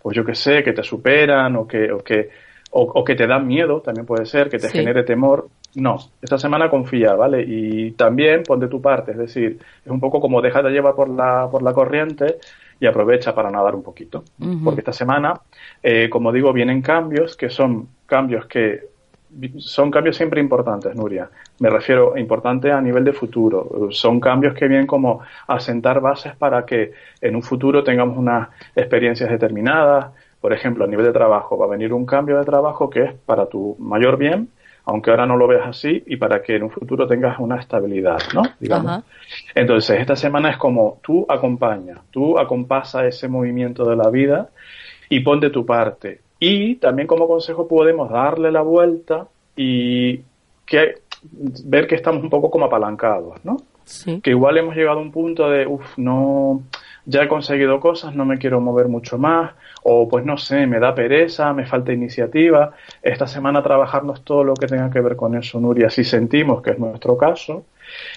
[0.00, 2.30] pues yo qué sé, que te superan o que, o que,
[2.70, 5.48] o, que te dan miedo, también puede ser, que te genere temor.
[5.74, 7.44] No, esta semana confía, ¿vale?
[7.46, 11.08] Y también pon de tu parte, es decir, es un poco como déjate llevar por
[11.08, 12.38] la, por la corriente
[12.80, 14.22] y aprovecha para nadar un poquito.
[14.64, 15.40] Porque esta semana,
[15.82, 18.97] eh, como digo, vienen cambios que son cambios que
[19.58, 21.28] son cambios siempre importantes, Nuria.
[21.60, 23.88] Me refiero importante a nivel de futuro.
[23.90, 28.48] Son cambios que vienen como a sentar bases para que en un futuro tengamos unas
[28.74, 30.06] experiencias determinadas.
[30.40, 33.12] Por ejemplo, a nivel de trabajo, va a venir un cambio de trabajo que es
[33.26, 34.48] para tu mayor bien,
[34.84, 38.18] aunque ahora no lo veas así, y para que en un futuro tengas una estabilidad,
[38.34, 38.42] ¿no?
[38.58, 39.04] Digamos.
[39.54, 44.48] Entonces, esta semana es como tú acompaña, tú acompasa ese movimiento de la vida
[45.10, 49.26] y pon de tu parte y también como consejo podemos darle la vuelta
[49.56, 50.20] y
[50.64, 51.00] que,
[51.64, 53.56] ver que estamos un poco como apalancados, ¿no?
[54.22, 56.62] Que igual hemos llegado a un punto de, uff, no,
[57.06, 60.78] ya he conseguido cosas, no me quiero mover mucho más, o pues no sé, me
[60.78, 62.72] da pereza, me falta iniciativa.
[63.02, 66.72] Esta semana trabajarnos todo lo que tenga que ver con eso, Nuria, si sentimos que
[66.72, 67.64] es nuestro caso,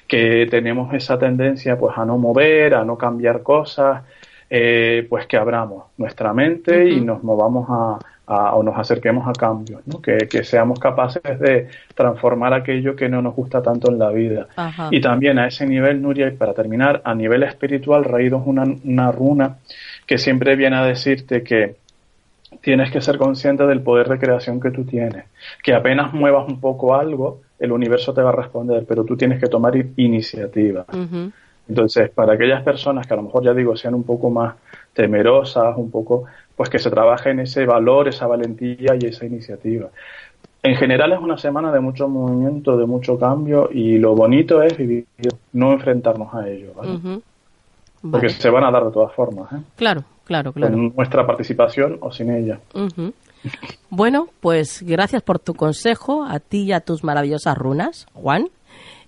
[0.07, 4.03] que tenemos esa tendencia pues a no mover, a no cambiar cosas,
[4.49, 9.81] eh, pues que abramos nuestra mente y nos movamos a, o nos acerquemos a cambios,
[9.85, 10.01] ¿no?
[10.01, 14.47] que, seamos capaces de transformar aquello que no nos gusta tanto en la vida.
[14.89, 18.63] Y también a ese nivel, Nuria, y para terminar, a nivel espiritual, Raído es una,
[18.85, 19.57] una runa
[20.05, 21.75] que siempre viene a decirte que
[22.61, 25.25] tienes que ser consciente del poder de creación que tú tienes,
[25.63, 29.39] que apenas muevas un poco algo, el universo te va a responder, pero tú tienes
[29.39, 30.85] que tomar iniciativa.
[31.69, 34.55] Entonces, para aquellas personas que a lo mejor, ya digo, sean un poco más
[34.93, 36.25] temerosas, un poco,
[36.61, 39.89] pues que se trabaje en ese valor, esa valentía y esa iniciativa.
[40.61, 44.77] En general es una semana de mucho movimiento, de mucho cambio y lo bonito es
[44.77, 45.07] vivir,
[45.53, 46.73] no enfrentarnos a ello,
[48.11, 49.51] Porque se van a dar de todas formas.
[49.53, 49.63] ¿eh?
[49.75, 50.71] Claro, claro, claro.
[50.71, 52.59] Con nuestra participación o sin ella.
[53.89, 58.49] Bueno, pues gracias por tu consejo, a ti y a tus maravillosas runas, Juan.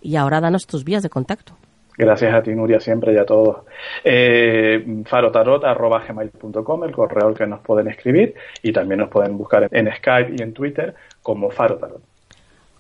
[0.02, 1.54] Y ahora danos tus vías de contacto.
[1.98, 3.66] Gracias a ti, Nuria, siempre y a todos.
[4.04, 9.94] Eh, farotarot.gmail.com, el correo al que nos pueden escribir y también nos pueden buscar en
[9.94, 12.02] Skype y en Twitter como Farotarot.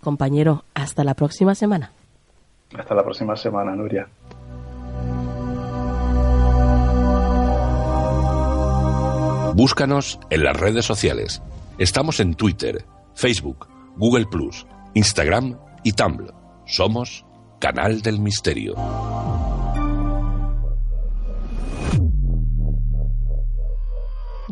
[0.01, 1.91] Compañero, hasta la próxima semana.
[2.78, 4.07] Hasta la próxima semana, Nuria.
[9.55, 11.41] Búscanos en las redes sociales.
[11.78, 12.84] Estamos en Twitter,
[13.14, 16.34] Facebook, Google Plus, Instagram y Tumblr.
[16.66, 17.24] Somos
[17.64, 18.76] Canal del Misterio.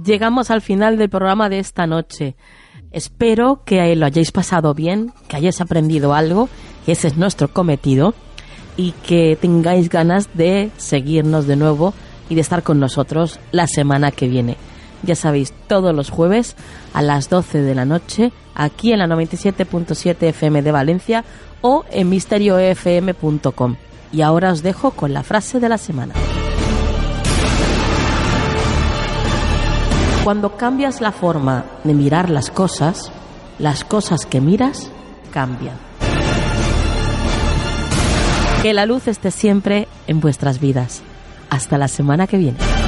[0.01, 2.38] Llegamos al final del programa de esta noche.
[2.93, 6.47] Espero que lo hayáis pasado bien, que hayáis aprendido algo,
[6.86, 8.14] que ese es nuestro cometido,
[8.78, 11.93] y que tengáis ganas de seguirnos de nuevo
[12.30, 14.55] y de estar con nosotros la semana que viene.
[15.03, 16.55] Ya sabéis, todos los jueves
[16.93, 21.26] a las 12 de la noche, aquí en la 97.7 FM de Valencia
[21.62, 23.76] o en misterioefm.com.
[24.12, 26.14] Y ahora os dejo con la frase de la semana.
[30.24, 33.12] Cuando cambias la forma de mirar las cosas,
[33.57, 34.91] las cosas que miras
[35.32, 35.76] cambian.
[38.62, 41.01] Que la luz esté siempre en vuestras vidas.
[41.49, 42.80] Hasta la semana que viene.